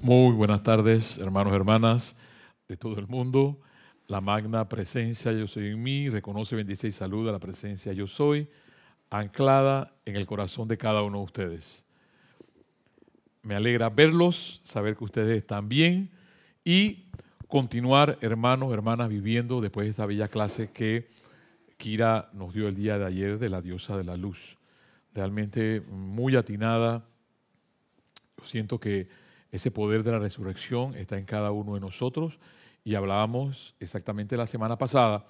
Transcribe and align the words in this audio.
Muy 0.00 0.32
buenas 0.32 0.62
tardes, 0.62 1.18
hermanos 1.18 1.52
y 1.52 1.56
hermanas 1.56 2.16
de 2.68 2.76
todo 2.76 2.98
el 2.98 3.08
mundo. 3.08 3.60
La 4.06 4.22
magna 4.22 4.68
presencia 4.68 5.32
Yo 5.32 5.46
Soy 5.46 5.66
en 5.66 5.82
mí 5.82 6.08
reconoce, 6.08 6.56
bendice 6.56 6.88
y 6.88 6.92
saluda 6.92 7.30
la 7.30 7.40
presencia 7.40 7.92
Yo 7.92 8.06
Soy, 8.06 8.48
anclada 9.10 9.92
en 10.06 10.16
el 10.16 10.26
corazón 10.26 10.66
de 10.68 10.78
cada 10.78 11.02
uno 11.02 11.18
de 11.18 11.24
ustedes. 11.24 11.84
Me 13.42 13.54
alegra 13.54 13.90
verlos, 13.90 14.60
saber 14.64 14.96
que 14.96 15.04
ustedes 15.04 15.36
están 15.36 15.68
bien 15.68 16.10
y 16.64 17.06
continuar, 17.48 18.18
hermanos, 18.20 18.72
hermanas, 18.72 19.08
viviendo 19.08 19.60
después 19.60 19.84
de 19.86 19.90
esta 19.90 20.06
bella 20.06 20.28
clase 20.28 20.70
que 20.70 21.10
Kira 21.76 22.30
nos 22.32 22.54
dio 22.54 22.68
el 22.68 22.74
día 22.74 22.98
de 22.98 23.04
ayer 23.04 23.38
de 23.38 23.48
la 23.48 23.60
diosa 23.60 23.96
de 23.96 24.04
la 24.04 24.16
luz. 24.16 24.57
Realmente 25.14 25.80
muy 25.80 26.36
atinada. 26.36 27.06
Yo 28.36 28.44
siento 28.44 28.78
que 28.78 29.08
ese 29.50 29.70
poder 29.70 30.02
de 30.02 30.12
la 30.12 30.18
resurrección 30.18 30.94
está 30.94 31.18
en 31.18 31.24
cada 31.24 31.50
uno 31.50 31.74
de 31.74 31.80
nosotros 31.80 32.38
y 32.84 32.94
hablábamos 32.94 33.74
exactamente 33.80 34.36
la 34.36 34.46
semana 34.46 34.78
pasada 34.78 35.26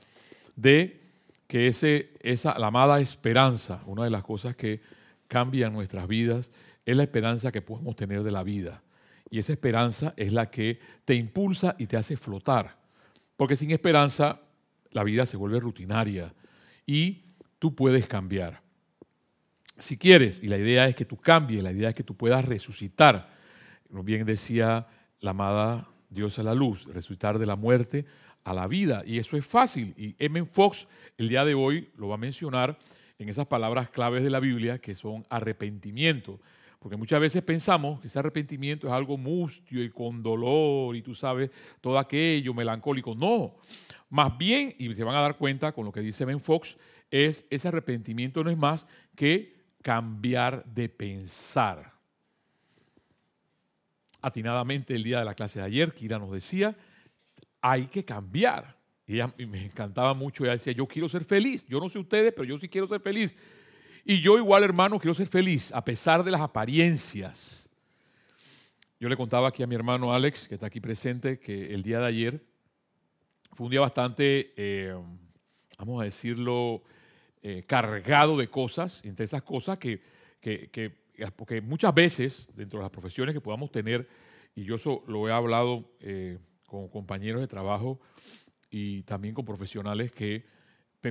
de 0.57 1.01
que 1.47 1.69
ese, 1.69 2.11
esa, 2.21 2.59
la 2.59 2.67
amada 2.67 3.01
esperanza, 3.01 3.83
una 3.87 4.05
de 4.05 4.11
las 4.11 4.23
cosas 4.23 4.55
que 4.55 4.81
cambian 5.29 5.73
nuestras 5.73 6.07
vidas, 6.07 6.51
es 6.85 6.97
la 6.97 7.05
esperanza 7.05 7.53
que 7.53 7.63
podemos 7.63 7.97
tener 7.97 8.23
de 8.23 8.31
la 8.31 8.43
vida. 8.43 8.83
Y 9.31 9.39
esa 9.39 9.53
esperanza 9.53 10.15
es 10.17 10.33
la 10.33 10.51
que 10.51 10.81
te 11.05 11.15
impulsa 11.15 11.75
y 11.79 11.87
te 11.87 11.97
hace 11.97 12.17
flotar. 12.17 12.79
Porque 13.37 13.57
sin 13.57 13.71
esperanza 13.71 14.41
la 14.91 15.05
vida 15.05 15.27
se 15.27 15.37
vuelve 15.37 15.61
rutinaria 15.61 16.35
y 16.87 17.25
tú 17.59 17.75
puedes 17.75 18.07
cambiar. 18.07 18.63
Si 19.79 19.97
quieres, 19.97 20.41
y 20.43 20.49
la 20.49 20.59
idea 20.59 20.87
es 20.89 20.97
que 20.97 21.05
tú 21.05 21.17
cambies, 21.17 21.63
la 21.63 21.73
idea 21.73 21.91
es 21.91 21.95
que 21.95 22.03
tú 22.03 22.17
puedas 22.17 22.45
resucitar 22.45 23.29
bien 23.91 24.25
decía 24.25 24.87
la 25.21 25.31
amada 25.31 25.89
Dios 26.11 26.39
a 26.39 26.43
la 26.43 26.55
luz, 26.55 26.87
resucitar 26.87 27.39
de 27.39 27.47
la 27.47 27.57
muerte 27.57 28.05
a 28.45 28.55
la 28.55 28.67
vida. 28.67 29.03
Y 29.05 29.19
eso 29.19 29.37
es 29.37 29.45
fácil. 29.45 29.95
Y 29.97 30.15
M. 30.19 30.45
Fox 30.47 30.89
el 31.17 31.29
día 31.29 31.45
de 31.45 31.55
hoy 31.55 31.89
lo 31.97 32.09
va 32.09 32.15
a 32.15 32.19
mencionar 32.19 32.79
en 33.19 33.29
esas 33.29 33.47
palabras 33.47 33.91
claves 33.91 34.23
de 34.23 34.31
la 34.31 34.41
Biblia 34.41 34.79
que 34.79 34.95
son 34.95 35.27
arrepentimiento. 35.29 36.41
Porque 36.79 36.97
muchas 36.97 37.21
veces 37.21 37.43
pensamos 37.43 38.01
que 38.01 38.07
ese 38.07 38.21
arrepentimiento 38.21 38.87
es 38.87 38.93
algo 38.93 39.17
mustio 39.17 39.83
y 39.83 39.91
con 39.91 40.23
dolor 40.23 40.95
y 40.95 41.03
tú 41.03 41.15
sabes, 41.15 41.51
todo 41.81 41.99
aquello 41.99 42.55
melancólico. 42.55 43.17
No, 43.17 43.57
más 44.11 44.39
bien, 44.39 44.73
y 44.79 44.95
se 44.95 45.03
van 45.03 45.17
a 45.17 45.21
dar 45.21 45.37
cuenta 45.37 45.73
con 45.73 45.85
lo 45.85 45.93
que 45.93 46.01
dice 46.01 46.25
Ben 46.25 46.41
Fox, 46.41 46.77
es 47.11 47.47
ese 47.51 47.69
arrepentimiento 47.69 48.45
no 48.45 48.51
es 48.51 48.57
más 48.57 48.87
que 49.17 49.58
cambiar 49.83 50.65
de 50.65 50.89
pensar 50.89 51.93
atinadamente 54.21 54.95
el 54.95 55.05
día 55.05 55.21
de 55.21 55.25
la 55.25 55.35
clase 55.35 55.61
de 55.61 55.67
ayer, 55.67 55.93
Kira 55.93 56.19
nos 56.19 56.33
decía, 56.33 56.77
hay 57.61 57.87
que 57.87 58.05
cambiar. 58.05 58.77
Y, 59.07 59.15
ella, 59.15 59.33
me 59.39 59.65
encantaba 59.65 60.15
mucho, 60.15 60.45
ella 60.45 60.53
decía, 60.53 60.73
yo 60.73 60.87
quiero 60.87 61.09
ser 61.09 61.25
feliz, 61.25 61.65
yo 61.69 61.81
no 61.81 61.89
sé 61.89 61.99
ustedes, 61.99 62.33
pero 62.35 62.45
yo 62.45 62.59
sí 62.59 62.69
quiero 62.69 62.87
ser 62.87 63.01
feliz. 63.01 63.35
Y 64.05 64.21
yo 64.21 64.39
igual, 64.39 64.65
hermano, 64.65 64.99
quiero 64.99 65.15
ser 65.15 65.27
feliz, 65.27 65.73
a 65.73 65.85
pesar 65.85 66.25
de 66.25 66.31
las 66.31 66.41
apariencias. 66.41 67.69
Yo 69.01 69.09
le 69.09 69.17
contaba 69.17 69.49
aquí 69.49 69.63
a 69.63 69.67
mi 69.67 69.75
hermano 69.75 70.13
Alex, 70.13 70.49
que 70.49 70.55
está 70.55 70.67
aquí 70.67 70.81
presente, 70.81 71.39
que 71.39 71.73
el 71.73 71.83
día 71.83 72.01
de 72.01 72.07
ayer 72.07 72.45
fue 73.53 73.67
un 73.67 73.71
día 73.71 73.81
bastante, 73.81 74.53
eh, 74.57 74.95
vamos 75.79 76.01
a 76.01 76.05
decirlo, 76.05 76.83
eh, 77.43 77.65
cargado 77.67 78.37
de 78.37 78.49
cosas, 78.49 79.05
entre 79.05 79.25
esas 79.25 79.43
cosas 79.43 79.79
que, 79.79 80.01
que, 80.41 80.71
que 80.71 81.09
porque 81.37 81.61
muchas 81.61 81.95
veces 81.95 82.49
dentro 82.55 82.79
de 82.79 82.85
las 82.85 82.91
profesiones 82.91 83.35
que 83.35 83.41
podamos 83.41 83.71
tener, 83.71 84.09
y 84.55 84.65
yo 84.65 84.77
eso 84.77 85.05
lo 85.07 85.29
he 85.29 85.33
hablado 85.33 85.93
eh, 86.01 86.39
con 86.67 86.89
compañeros 86.89 87.41
de 87.41 87.49
trabajo 87.49 88.01
y 88.71 89.03
también 89.03 89.35
con 89.35 89.45
profesionales 89.45 90.11
que 90.13 90.45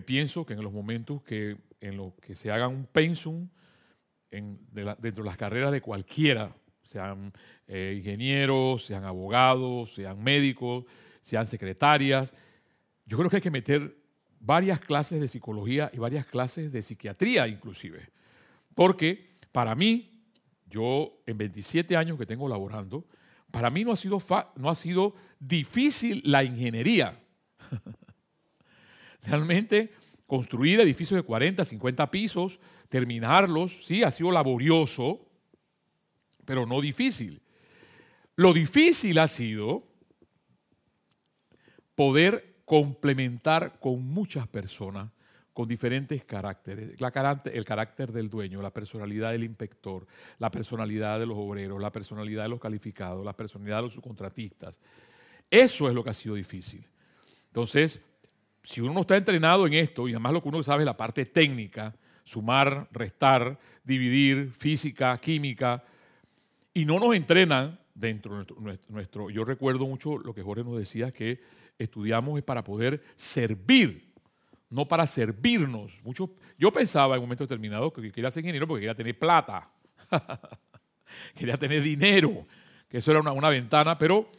pienso 0.06 0.46
que 0.46 0.54
en 0.54 0.62
los 0.62 0.72
momentos 0.72 1.24
que 1.24 1.58
en 1.82 1.98
los 1.98 2.14
que 2.16 2.36
se 2.36 2.52
hagan 2.52 2.72
un 2.72 2.86
pensum 2.86 3.50
dentro 4.30 5.24
de 5.24 5.24
las 5.24 5.38
carreras 5.38 5.72
de 5.72 5.82
cualquiera, 5.82 6.56
sean 6.84 7.34
eh, 7.68 7.96
ingenieros, 7.98 8.86
sean 8.86 9.04
abogados, 9.06 9.94
sean 9.94 10.22
médicos, 10.22 10.86
sean 11.22 11.48
secretarias, 11.48 12.34
yo 13.06 13.18
creo 13.18 13.30
que 13.30 13.38
hay 13.38 13.42
que 13.42 13.52
meter 13.52 13.98
varias 14.40 14.80
clases 14.80 15.20
de 15.20 15.28
psicología 15.28 15.90
y 15.94 15.98
varias 15.98 16.26
clases 16.26 16.72
de 16.72 16.82
psiquiatría 16.82 17.48
inclusive, 17.48 18.10
porque 18.76 19.36
para 19.52 19.76
mí, 19.76 20.22
yo 20.70 21.22
en 21.26 21.38
27 21.38 21.98
años 21.98 22.18
que 22.18 22.26
tengo 22.26 22.48
laborando, 22.48 23.06
para 23.52 23.70
mí 23.70 23.84
no 23.84 23.92
ha 23.92 23.96
sido, 23.96 24.22
no 24.56 24.70
ha 24.70 24.76
sido 24.76 25.16
difícil 25.40 26.22
la 26.26 26.44
ingeniería. 26.44 27.20
Realmente 29.24 29.92
construir 30.28 30.80
edificios 30.82 31.18
de 31.18 31.24
40, 31.24 31.64
50 31.66 32.12
pisos, 32.12 32.60
terminarlos, 32.90 33.86
sí, 33.86 34.04
ha 34.04 34.12
sido 34.12 34.32
laborioso, 34.32 35.26
pero 36.46 36.66
no 36.66 36.82
difícil. 36.82 37.42
Lo 38.36 38.54
difícil 38.54 39.18
ha 39.20 39.28
sido 39.28 39.88
poder 41.96 42.57
complementar 42.68 43.80
con 43.80 44.04
muchas 44.04 44.46
personas 44.46 45.10
con 45.54 45.70
diferentes 45.70 46.26
caracteres. 46.26 46.90
el 47.46 47.66
carácter 47.66 48.12
del 48.12 48.30
dueño, 48.30 48.62
la 48.62 48.74
personalidad 48.74 49.32
del 49.32 49.46
inspector, 49.46 50.06
la 50.38 50.52
personalidad 50.52 51.18
de 51.18 51.26
los 51.26 51.38
obreros, 51.38 51.82
la 51.82 51.94
personalidad 51.94 52.44
de 52.44 52.50
los 52.50 52.60
calificados, 52.60 53.26
la 53.26 53.32
personalidad 53.32 53.78
de 53.78 53.84
los 53.84 53.94
subcontratistas. 53.94 54.82
Eso 55.50 55.88
es 55.88 55.96
lo 55.96 56.04
que 56.04 56.10
ha 56.10 56.14
sido 56.14 56.36
difícil. 56.36 56.86
Entonces, 57.48 58.02
si 58.62 58.82
uno 58.82 58.94
no 58.94 59.00
está 59.00 59.16
entrenado 59.16 59.66
en 59.66 59.74
esto, 59.74 60.10
y 60.10 60.12
además 60.12 60.34
lo 60.34 60.44
que 60.44 60.50
uno 60.50 60.62
sabe 60.62 60.84
es 60.84 60.88
la 60.88 60.98
parte 60.98 61.26
técnica, 61.26 61.96
sumar, 62.26 62.90
restar, 62.92 63.58
dividir, 63.82 64.52
física, 64.52 65.18
química, 65.20 65.86
y 66.74 66.84
no 66.84 67.00
nos 67.00 67.16
entrenan 67.16 67.80
dentro 67.96 68.44
de 68.44 68.78
nuestro, 68.90 69.30
yo 69.30 69.46
recuerdo 69.46 69.88
mucho 69.88 70.18
lo 70.18 70.36
que 70.36 70.44
Jorge 70.44 70.66
nos 70.66 70.78
decía, 70.78 71.12
que 71.12 71.40
estudiamos 71.78 72.38
es 72.38 72.44
para 72.44 72.64
poder 72.64 73.02
servir 73.16 74.08
no 74.70 74.88
para 74.88 75.08
servirnos. 75.08 76.02
Mucho, 76.04 76.32
yo 76.58 76.72
pensaba 76.72 77.16
en 77.16 77.22
un 77.22 77.26
momento 77.26 77.44
determinado 77.44 77.92
que 77.92 78.12
quería 78.12 78.32
ser 78.32 78.44
ingeniero 78.44 78.68
porque 78.68 78.82
quería 78.82 78.96
tener 78.96 79.18
plata, 79.18 79.70
quería 81.36 81.58
tener 81.58 81.82
dinero, 81.82 82.46
que 82.90 82.98
eso 82.98 83.12
era 83.12 83.22
una, 83.22 83.50
ventana, 83.50 83.98
pero 83.98 84.30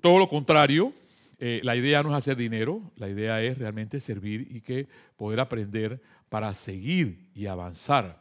todo 0.00 0.18
lo 0.18 0.28
contrario, 0.28 0.92
eh, 1.38 1.60
la 1.64 1.76
idea 1.76 2.02
no 2.02 2.10
es 2.10 2.16
hacer 2.16 2.36
dinero, 2.36 2.92
la 2.96 3.08
idea 3.08 3.42
es 3.42 3.58
realmente 3.58 4.00
servir 4.00 4.46
y 4.50 4.60
que 4.60 4.88
poder 5.16 5.40
aprender 5.40 6.00
para 6.28 6.54
seguir 6.54 7.28
y 7.34 7.46
avanzar. 7.46 8.20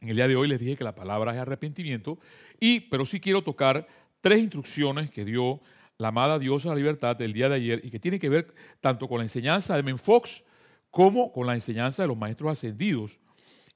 En 0.00 0.08
el 0.08 0.16
día 0.16 0.28
de 0.28 0.36
hoy 0.36 0.48
les 0.48 0.58
dije 0.58 0.76
que 0.76 0.84
la 0.84 0.94
palabra 0.94 1.32
es 1.32 1.38
arrepentimiento, 1.38 2.18
y, 2.58 2.80
pero 2.80 3.06
sí 3.06 3.20
quiero 3.20 3.42
tocar 3.42 3.86
tres 4.20 4.40
instrucciones 4.40 5.10
que 5.10 5.24
dio 5.24 5.60
la 6.00 6.08
amada 6.08 6.38
diosa 6.38 6.70
de 6.70 6.74
la 6.74 6.78
libertad 6.78 7.14
del 7.14 7.34
día 7.34 7.50
de 7.50 7.56
ayer 7.56 7.80
y 7.84 7.90
que 7.90 8.00
tiene 8.00 8.18
que 8.18 8.30
ver 8.30 8.54
tanto 8.80 9.06
con 9.06 9.18
la 9.18 9.24
enseñanza 9.24 9.76
de 9.76 9.82
Menfox 9.82 10.44
como 10.90 11.30
con 11.30 11.46
la 11.46 11.52
enseñanza 11.52 12.02
de 12.02 12.08
los 12.08 12.16
maestros 12.16 12.52
ascendidos. 12.52 13.20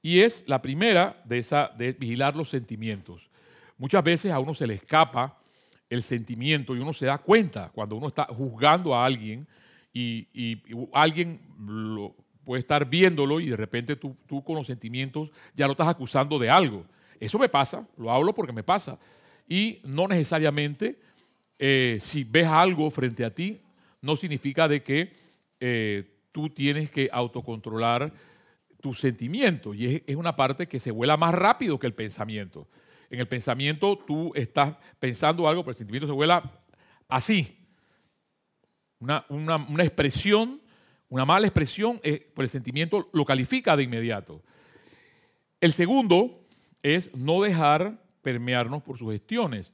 Y 0.01 0.21
es 0.21 0.43
la 0.47 0.59
primera 0.59 1.21
de 1.23 1.37
esa 1.37 1.71
de 1.77 1.93
vigilar 1.93 2.35
los 2.35 2.49
sentimientos. 2.49 3.29
Muchas 3.77 4.03
veces 4.03 4.31
a 4.31 4.39
uno 4.39 4.55
se 4.55 4.65
le 4.65 4.73
escapa 4.73 5.37
el 5.87 6.01
sentimiento 6.01 6.75
y 6.75 6.79
uno 6.79 6.93
se 6.93 7.05
da 7.05 7.19
cuenta 7.19 7.69
cuando 7.71 7.95
uno 7.95 8.07
está 8.07 8.25
juzgando 8.25 8.95
a 8.95 9.05
alguien 9.05 9.47
y, 9.93 10.57
alguien 10.93 11.39
puede 12.43 12.59
estar 12.59 12.89
viéndolo 12.89 13.39
y 13.39 13.49
de 13.49 13.55
repente 13.55 13.95
tú, 13.95 14.17
tú 14.25 14.43
con 14.43 14.55
los 14.55 14.65
sentimientos 14.65 15.31
ya 15.53 15.67
lo 15.67 15.73
estás 15.73 15.87
acusando 15.87 16.39
de 16.39 16.49
algo. 16.49 16.85
Eso 17.19 17.37
me 17.37 17.49
pasa, 17.49 17.87
lo 17.97 18.11
hablo 18.11 18.33
porque 18.33 18.51
me 18.51 18.63
pasa. 18.63 18.97
Y 19.47 19.79
no 19.83 20.07
necesariamente 20.07 21.04
eh, 21.57 21.97
si 21.99 22.23
ves 22.23 22.47
algo 22.47 22.89
frente 22.91 23.23
a 23.23 23.29
ti, 23.29 23.61
no 24.01 24.15
significa 24.15 24.67
de 24.67 24.83
que 24.83 25.13
eh, 25.59 26.19
tú 26.31 26.49
tienes 26.49 26.91
que 26.91 27.09
autocontrolar 27.11 28.11
tus 28.81 28.99
sentimientos. 28.99 29.75
Y 29.75 30.03
es, 30.05 30.15
una 30.15 30.35
parte 30.35 30.67
que 30.67 30.79
se 30.79 30.91
vuela 30.91 31.17
más 31.17 31.33
rápido 31.33 31.79
que 31.79 31.87
el 31.87 31.93
pensamiento. 31.93 32.67
En 33.09 33.19
el 33.19 33.27
pensamiento 33.27 33.97
tú 33.97 34.31
estás 34.35 34.75
pensando 34.99 35.47
algo, 35.47 35.63
pero 35.63 35.71
el 35.71 35.77
sentimiento 35.77 36.07
se 36.07 36.13
vuela 36.13 36.61
así. 37.07 37.57
Una, 38.99 39.25
expresión, 39.79 40.61
una 41.09 41.25
mala 41.25 41.47
expresión, 41.47 41.99
eh, 42.03 42.31
el 42.35 42.49
sentimiento 42.49 43.09
lo 43.13 43.25
califica 43.25 43.75
de 43.75 43.83
inmediato. 43.83 44.43
El 45.61 45.71
segundo 45.73 46.45
es 46.83 47.15
no 47.15 47.41
dejar 47.41 48.03
permearnos 48.21 48.83
por 48.83 48.97
sugestiones. 48.97 49.73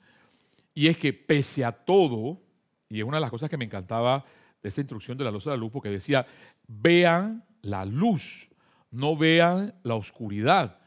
Y 0.73 0.88
es 0.88 0.97
que 0.97 1.13
pese 1.13 1.65
a 1.65 1.71
todo, 1.71 2.41
y 2.89 3.00
es 3.00 3.06
una 3.06 3.18
de 3.18 3.21
las 3.21 3.29
cosas 3.29 3.50
que 3.50 3.57
me 3.57 3.65
encantaba 3.65 4.23
de 4.62 4.69
esta 4.69 4.81
instrucción 4.81 5.18
de 5.18 5.23
la 5.23 5.31
luz 5.31 5.45
de 5.45 5.51
la 5.51 5.57
luz, 5.57 5.71
porque 5.71 5.89
decía, 5.89 6.25
vean 6.68 7.44
la 7.62 7.85
luz, 7.85 8.50
no 8.91 9.15
vean 9.15 9.73
la 9.83 9.95
oscuridad. 9.95 10.79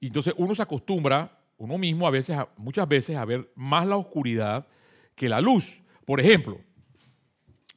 Y 0.00 0.08
entonces 0.08 0.34
uno 0.36 0.54
se 0.54 0.62
acostumbra, 0.62 1.38
uno 1.58 1.78
mismo 1.78 2.06
a 2.06 2.10
veces, 2.10 2.36
muchas 2.56 2.86
veces, 2.88 3.16
a 3.16 3.24
ver 3.24 3.50
más 3.54 3.86
la 3.86 3.96
oscuridad 3.96 4.66
que 5.14 5.28
la 5.28 5.40
luz. 5.40 5.82
Por 6.04 6.20
ejemplo, 6.20 6.60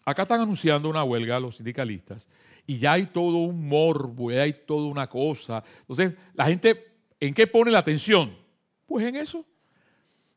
acá 0.05 0.23
están 0.23 0.41
anunciando 0.41 0.89
una 0.89 1.03
huelga 1.03 1.39
los 1.39 1.57
sindicalistas 1.57 2.27
y 2.67 2.77
ya 2.77 2.93
hay 2.93 3.07
todo 3.07 3.37
un 3.37 3.67
morbo, 3.67 4.29
hay 4.29 4.53
toda 4.53 4.87
una 4.87 5.07
cosa. 5.07 5.63
Entonces, 5.79 6.13
la 6.33 6.45
gente, 6.45 6.99
¿en 7.19 7.33
qué 7.33 7.47
pone 7.47 7.71
la 7.71 7.79
atención? 7.79 8.37
Pues 8.85 9.07
en 9.07 9.15
eso. 9.15 9.45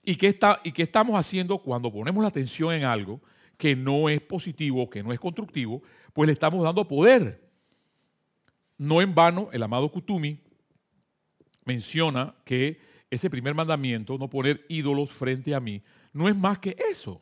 ¿Y 0.02 0.16
qué, 0.16 0.28
está, 0.28 0.60
¿Y 0.64 0.72
qué 0.72 0.82
estamos 0.82 1.16
haciendo 1.16 1.58
cuando 1.58 1.92
ponemos 1.92 2.22
la 2.22 2.28
atención 2.28 2.72
en 2.72 2.84
algo 2.84 3.20
que 3.56 3.76
no 3.76 4.08
es 4.08 4.20
positivo, 4.20 4.90
que 4.90 5.02
no 5.02 5.12
es 5.12 5.20
constructivo? 5.20 5.82
Pues 6.12 6.26
le 6.26 6.32
estamos 6.32 6.62
dando 6.64 6.86
poder. 6.86 7.40
No 8.78 9.00
en 9.00 9.14
vano, 9.14 9.48
el 9.52 9.62
amado 9.62 9.90
Kutumi 9.90 10.40
menciona 11.64 12.34
que 12.44 12.80
ese 13.10 13.30
primer 13.30 13.54
mandamiento, 13.54 14.18
no 14.18 14.28
poner 14.28 14.64
ídolos 14.68 15.10
frente 15.10 15.54
a 15.54 15.60
mí, 15.60 15.82
no 16.12 16.28
es 16.28 16.34
más 16.34 16.58
que 16.58 16.76
eso. 16.90 17.20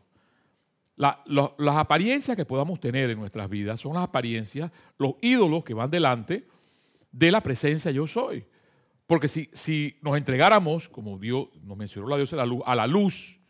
las 0.96 1.76
apariencias 1.76 2.36
que 2.36 2.44
podamos 2.44 2.80
tener 2.80 3.10
en 3.10 3.18
nuestras 3.18 3.50
vidas 3.50 3.80
son 3.80 3.94
las 3.94 4.04
apariencias, 4.04 4.70
los 4.96 5.14
ídolos 5.20 5.64
que 5.64 5.74
van 5.74 5.90
delante 5.90 6.46
de 7.12 7.30
la 7.30 7.42
presencia 7.42 7.90
yo 7.90 8.06
soy. 8.06 8.46
Porque 9.10 9.26
si, 9.26 9.50
si 9.52 9.98
nos 10.02 10.16
entregáramos, 10.16 10.88
como 10.88 11.18
Dios 11.18 11.48
nos 11.64 11.76
mencionó 11.76 12.06
la 12.06 12.16
Dios 12.16 12.32
a 12.32 12.36
la 12.36 12.46
luz, 12.46 12.62
a 12.64 12.76
la 12.76 12.86
luz, 12.86 13.40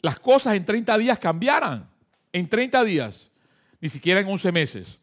las 0.00 0.18
cosas 0.18 0.54
en 0.54 0.64
30 0.64 0.96
días 0.96 1.18
cambiaran. 1.18 1.90
En 2.32 2.48
30 2.48 2.82
días, 2.84 3.30
ni 3.78 3.90
siquiera 3.90 4.22
en 4.22 4.26
11 4.26 4.52
meses. 4.52 4.98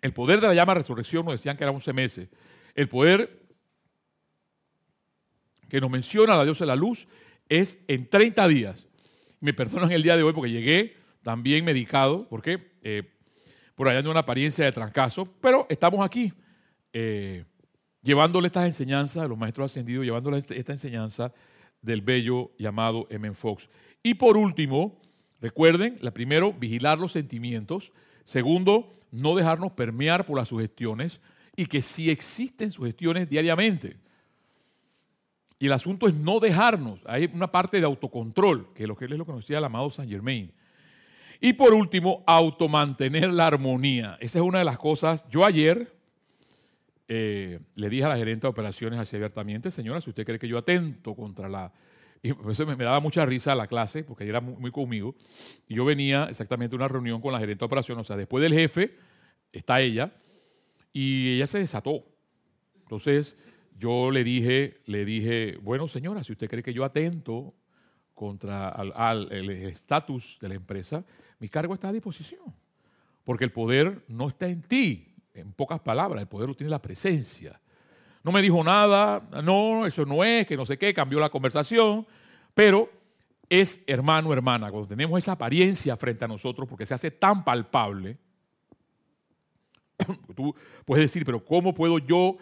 El 0.00 0.12
poder 0.12 0.40
de 0.40 0.46
la 0.46 0.54
llama 0.54 0.74
resurrección 0.74 1.24
nos 1.24 1.34
decían 1.34 1.56
que 1.56 1.64
era 1.64 1.72
11 1.72 1.92
meses. 1.92 2.28
El 2.76 2.88
poder 2.88 3.48
que 5.68 5.80
nos 5.80 5.90
menciona 5.90 6.36
la 6.36 6.44
diosa 6.44 6.62
de 6.62 6.68
la 6.68 6.76
luz 6.76 7.08
es 7.48 7.82
en 7.88 8.08
30 8.08 8.46
días. 8.46 8.86
Me 9.40 9.54
perdonan 9.54 9.90
el 9.90 10.04
día 10.04 10.16
de 10.16 10.22
hoy 10.22 10.34
porque 10.34 10.52
llegué 10.52 10.94
también 11.24 11.64
medicado, 11.64 12.28
porque 12.28 12.74
eh, 12.82 13.02
por 13.74 13.88
allá 13.88 14.02
no 14.02 14.12
una 14.12 14.20
apariencia 14.20 14.64
de 14.64 14.70
trancazo, 14.70 15.26
pero 15.40 15.66
estamos 15.68 16.06
aquí. 16.06 16.32
Eh, 16.92 17.44
llevándole 18.08 18.46
estas 18.46 18.64
enseñanzas 18.64 19.22
de 19.22 19.28
los 19.28 19.36
maestros 19.36 19.70
ascendidos, 19.70 20.02
llevándole 20.02 20.38
este, 20.38 20.58
esta 20.58 20.72
enseñanza 20.72 21.30
del 21.82 22.00
bello 22.00 22.52
llamado 22.58 23.06
M. 23.10 23.34
Fox. 23.34 23.68
Y 24.02 24.14
por 24.14 24.38
último, 24.38 24.98
recuerden, 25.42 25.96
la 26.00 26.10
primero, 26.10 26.54
vigilar 26.54 26.98
los 26.98 27.12
sentimientos. 27.12 27.92
Segundo, 28.24 28.98
no 29.10 29.36
dejarnos 29.36 29.72
permear 29.72 30.24
por 30.24 30.38
las 30.38 30.48
sugestiones 30.48 31.20
y 31.54 31.66
que 31.66 31.82
sí 31.82 32.08
existen 32.08 32.70
sugestiones 32.70 33.28
diariamente. 33.28 33.98
Y 35.58 35.66
el 35.66 35.72
asunto 35.72 36.08
es 36.08 36.14
no 36.14 36.40
dejarnos. 36.40 37.00
Hay 37.04 37.28
una 37.34 37.52
parte 37.52 37.78
de 37.78 37.84
autocontrol, 37.84 38.72
que 38.72 38.84
es 38.84 38.88
lo 38.88 38.96
que 38.96 39.04
es 39.04 39.10
lo 39.10 39.26
que 39.26 39.32
nos 39.32 39.42
decía 39.42 39.58
el 39.58 39.64
amado 39.64 39.90
Saint 39.90 40.10
Germain. 40.10 40.50
Y 41.42 41.52
por 41.52 41.74
último, 41.74 42.24
automantener 42.26 43.30
la 43.34 43.48
armonía. 43.48 44.16
Esa 44.18 44.38
es 44.38 44.44
una 44.44 44.60
de 44.60 44.64
las 44.64 44.78
cosas. 44.78 45.28
Yo 45.28 45.44
ayer, 45.44 45.97
eh, 47.10 47.60
le 47.74 47.88
dije 47.88 48.04
a 48.04 48.08
la 48.08 48.16
gerente 48.18 48.46
de 48.46 48.50
operaciones 48.50 49.00
así 49.00 49.16
abiertamente, 49.16 49.70
señora, 49.70 50.00
si 50.02 50.10
usted 50.10 50.26
cree 50.26 50.38
que 50.38 50.46
yo 50.46 50.58
atento 50.58 51.14
contra 51.14 51.48
la... 51.48 51.72
Y 52.22 52.32
eso 52.50 52.66
me, 52.66 52.76
daba 52.76 53.00
mucha 53.00 53.24
risa 53.24 53.54
la 53.54 53.66
clase, 53.66 54.04
porque 54.04 54.24
ella 54.24 54.32
era 54.32 54.40
muy, 54.40 54.70
conmigo. 54.70 55.14
Y 55.68 55.76
yo 55.76 55.84
venía 55.84 56.24
exactamente 56.24 56.74
a 56.74 56.76
una 56.76 56.88
reunión 56.88 57.20
con 57.20 57.32
la 57.32 57.38
gerente 57.38 57.60
de 57.60 57.66
operaciones, 57.66 58.02
o 58.02 58.04
sea, 58.04 58.16
después 58.16 58.42
del 58.42 58.52
jefe 58.52 58.96
está 59.52 59.80
ella, 59.80 60.12
y 60.92 61.36
ella 61.36 61.46
se 61.46 61.58
desató. 61.58 62.04
Entonces, 62.82 63.38
yo 63.78 64.10
le 64.10 64.24
dije, 64.24 64.82
le 64.86 65.04
dije, 65.04 65.58
bueno, 65.62 65.86
señora, 65.88 66.24
si 66.24 66.32
usted 66.32 66.48
cree 66.48 66.62
que 66.62 66.74
yo 66.74 66.84
atento 66.84 67.54
contra 68.12 68.74
el 69.30 69.50
estatus 69.50 70.38
de 70.40 70.48
la 70.48 70.54
empresa, 70.56 71.04
mi 71.38 71.48
cargo 71.48 71.72
está 71.72 71.88
a 71.88 71.92
disposición. 71.92 72.54
Porque 73.22 73.44
el 73.44 73.52
poder 73.52 74.04
no 74.08 74.28
está 74.28 74.48
en 74.48 74.62
ti, 74.62 75.07
en 75.40 75.52
pocas 75.52 75.80
palabras, 75.80 76.22
el 76.22 76.28
poder 76.28 76.48
lo 76.48 76.54
tiene 76.54 76.70
la 76.70 76.82
presencia. 76.82 77.60
No 78.22 78.32
me 78.32 78.42
dijo 78.42 78.62
nada, 78.62 79.22
no, 79.42 79.86
eso 79.86 80.04
no 80.04 80.24
es, 80.24 80.46
que 80.46 80.56
no 80.56 80.66
sé 80.66 80.76
qué, 80.76 80.92
cambió 80.92 81.20
la 81.20 81.30
conversación, 81.30 82.06
pero 82.54 82.90
es 83.48 83.82
hermano, 83.86 84.32
hermana, 84.32 84.70
cuando 84.70 84.88
tenemos 84.88 85.18
esa 85.18 85.32
apariencia 85.32 85.96
frente 85.96 86.24
a 86.24 86.28
nosotros, 86.28 86.68
porque 86.68 86.84
se 86.84 86.94
hace 86.94 87.10
tan 87.10 87.44
palpable, 87.44 88.18
tú 90.36 90.54
puedes 90.84 91.04
decir, 91.04 91.24
pero 91.24 91.44
¿cómo 91.44 91.72
puedo 91.74 91.98
yo, 91.98 92.36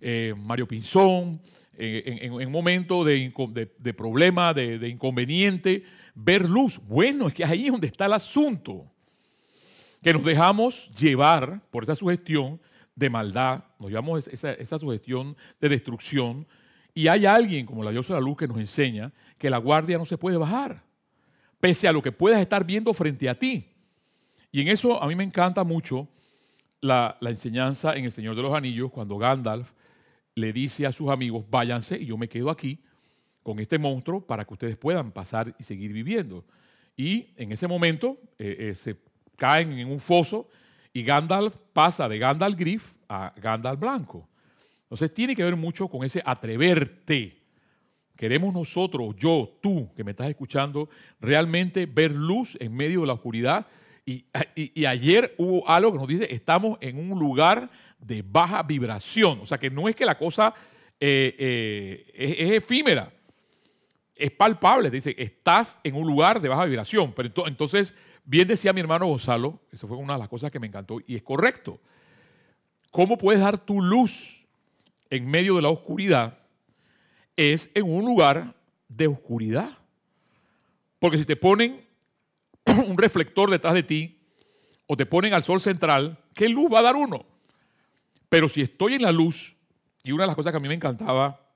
eh, 0.00 0.34
Mario 0.36 0.66
Pinzón, 0.66 1.40
en, 1.82 2.32
un 2.32 2.52
momento 2.52 3.04
de, 3.04 3.94
problema, 3.96 4.52
de 4.52 4.86
inconveniente, 4.86 5.84
ver 6.14 6.46
luz? 6.46 6.78
Bueno, 6.86 7.28
es 7.28 7.34
que 7.34 7.44
ahí 7.44 7.66
es 7.66 7.72
donde 7.72 7.86
está 7.86 8.04
el 8.04 8.12
asunto 8.12 8.90
que 10.02 10.12
nos 10.12 10.24
dejamos 10.24 10.90
llevar 10.90 11.60
por 11.70 11.84
esa 11.84 11.94
sugestión 11.94 12.60
de 12.94 13.10
maldad, 13.10 13.64
nos 13.78 13.90
llevamos 13.90 14.28
esa, 14.28 14.52
esa 14.52 14.78
sugestión 14.78 15.36
de 15.60 15.68
destrucción, 15.68 16.46
y 16.92 17.08
hay 17.08 17.26
alguien 17.26 17.66
como 17.66 17.84
la 17.84 17.90
diosa 17.90 18.14
de 18.14 18.20
la 18.20 18.26
luz 18.26 18.36
que 18.36 18.48
nos 18.48 18.58
enseña 18.58 19.12
que 19.38 19.48
la 19.48 19.58
guardia 19.58 19.96
no 19.96 20.06
se 20.06 20.18
puede 20.18 20.36
bajar, 20.36 20.82
pese 21.60 21.86
a 21.86 21.92
lo 21.92 22.02
que 22.02 22.12
puedas 22.12 22.40
estar 22.40 22.64
viendo 22.64 22.92
frente 22.94 23.28
a 23.28 23.38
ti. 23.38 23.68
Y 24.50 24.60
en 24.60 24.68
eso 24.68 25.00
a 25.02 25.06
mí 25.06 25.14
me 25.14 25.24
encanta 25.24 25.62
mucho 25.62 26.08
la, 26.80 27.16
la 27.20 27.30
enseñanza 27.30 27.94
en 27.94 28.06
El 28.06 28.12
Señor 28.12 28.34
de 28.34 28.42
los 28.42 28.54
Anillos, 28.54 28.90
cuando 28.90 29.18
Gandalf 29.18 29.72
le 30.34 30.52
dice 30.52 30.86
a 30.86 30.92
sus 30.92 31.10
amigos, 31.10 31.44
váyanse 31.48 31.98
y 31.98 32.06
yo 32.06 32.16
me 32.16 32.28
quedo 32.28 32.50
aquí 32.50 32.82
con 33.42 33.58
este 33.58 33.78
monstruo 33.78 34.26
para 34.26 34.44
que 34.44 34.54
ustedes 34.54 34.76
puedan 34.76 35.12
pasar 35.12 35.54
y 35.58 35.64
seguir 35.64 35.92
viviendo. 35.92 36.44
Y 36.96 37.28
en 37.36 37.52
ese 37.52 37.68
momento 37.68 38.18
eh, 38.38 38.56
eh, 38.70 38.74
se 38.74 38.96
caen 39.40 39.72
en 39.72 39.90
un 39.90 40.00
foso 40.00 40.48
y 40.92 41.02
Gandalf 41.02 41.56
pasa 41.72 42.06
de 42.10 42.18
Gandalf 42.18 42.58
Griff 42.58 42.92
a 43.08 43.32
Gandalf 43.40 43.80
Blanco. 43.80 44.28
Entonces 44.82 45.14
tiene 45.14 45.34
que 45.34 45.42
ver 45.42 45.56
mucho 45.56 45.88
con 45.88 46.04
ese 46.04 46.22
atreverte. 46.22 47.38
Queremos 48.16 48.52
nosotros, 48.52 49.16
yo, 49.16 49.56
tú 49.62 49.90
que 49.96 50.04
me 50.04 50.10
estás 50.10 50.28
escuchando, 50.28 50.90
realmente 51.20 51.86
ver 51.86 52.10
luz 52.10 52.58
en 52.60 52.76
medio 52.76 53.00
de 53.00 53.06
la 53.06 53.14
oscuridad. 53.14 53.66
Y, 54.04 54.26
ayer 54.84 55.34
hubo 55.38 55.66
algo 55.66 55.92
que 55.92 55.98
nos 55.98 56.08
dice, 56.08 56.28
estamos 56.30 56.76
en 56.82 56.98
un 56.98 57.18
lugar 57.18 57.70
de 57.98 58.22
baja 58.22 58.62
vibración. 58.62 59.40
O 59.40 59.46
sea 59.46 59.56
que 59.56 59.70
no 59.70 59.88
es 59.88 59.96
que 59.96 60.04
la 60.04 60.18
cosa 60.18 60.52
eh, 60.98 61.34
eh, 61.38 62.12
es, 62.14 62.52
efímera, 62.52 63.10
es 64.14 64.30
palpable. 64.32 64.90
Dice, 64.90 65.14
estás 65.16 65.78
en 65.82 65.94
un 65.94 66.06
lugar 66.06 66.42
de 66.42 66.48
baja 66.48 66.66
vibración. 66.66 67.14
Pero 67.14 67.46
entonces 67.46 67.94
Bien 68.30 68.46
decía 68.46 68.72
mi 68.72 68.80
hermano 68.80 69.06
Gonzalo, 69.06 69.58
esa 69.72 69.88
fue 69.88 69.96
una 69.96 70.12
de 70.12 70.20
las 70.20 70.28
cosas 70.28 70.52
que 70.52 70.60
me 70.60 70.68
encantó 70.68 71.00
y 71.04 71.16
es 71.16 71.22
correcto. 71.24 71.80
¿Cómo 72.92 73.18
puedes 73.18 73.40
dar 73.40 73.58
tu 73.58 73.82
luz 73.82 74.46
en 75.10 75.28
medio 75.28 75.56
de 75.56 75.62
la 75.62 75.68
oscuridad? 75.68 76.38
Es 77.34 77.72
en 77.74 77.92
un 77.92 78.04
lugar 78.04 78.54
de 78.86 79.08
oscuridad. 79.08 79.70
Porque 81.00 81.18
si 81.18 81.24
te 81.24 81.34
ponen 81.34 81.84
un 82.86 82.96
reflector 82.96 83.50
detrás 83.50 83.74
de 83.74 83.82
ti 83.82 84.20
o 84.86 84.96
te 84.96 85.06
ponen 85.06 85.34
al 85.34 85.42
sol 85.42 85.60
central, 85.60 86.16
¿qué 86.32 86.48
luz 86.48 86.72
va 86.72 86.78
a 86.78 86.82
dar 86.82 86.94
uno? 86.94 87.26
Pero 88.28 88.48
si 88.48 88.62
estoy 88.62 88.94
en 88.94 89.02
la 89.02 89.10
luz, 89.10 89.56
y 90.04 90.12
una 90.12 90.22
de 90.22 90.28
las 90.28 90.36
cosas 90.36 90.52
que 90.52 90.58
a 90.58 90.60
mí 90.60 90.68
me 90.68 90.74
encantaba 90.74 91.50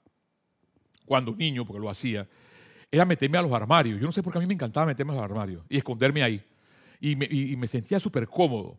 cuando 1.06 1.36
niño, 1.36 1.64
porque 1.64 1.80
lo 1.80 1.88
hacía, 1.88 2.26
era 2.90 3.04
meterme 3.04 3.38
a 3.38 3.42
los 3.42 3.52
armarios. 3.52 4.00
Yo 4.00 4.06
no 4.06 4.12
sé 4.12 4.24
por 4.24 4.32
qué 4.32 4.38
a 4.38 4.40
mí 4.40 4.48
me 4.48 4.54
encantaba 4.54 4.86
meterme 4.86 5.12
a 5.12 5.16
los 5.16 5.24
armarios 5.24 5.64
y 5.68 5.76
esconderme 5.76 6.24
ahí 6.24 6.44
y 7.06 7.56
me, 7.56 7.66
sentía 7.66 8.00
súper 8.00 8.26
cómodo. 8.26 8.78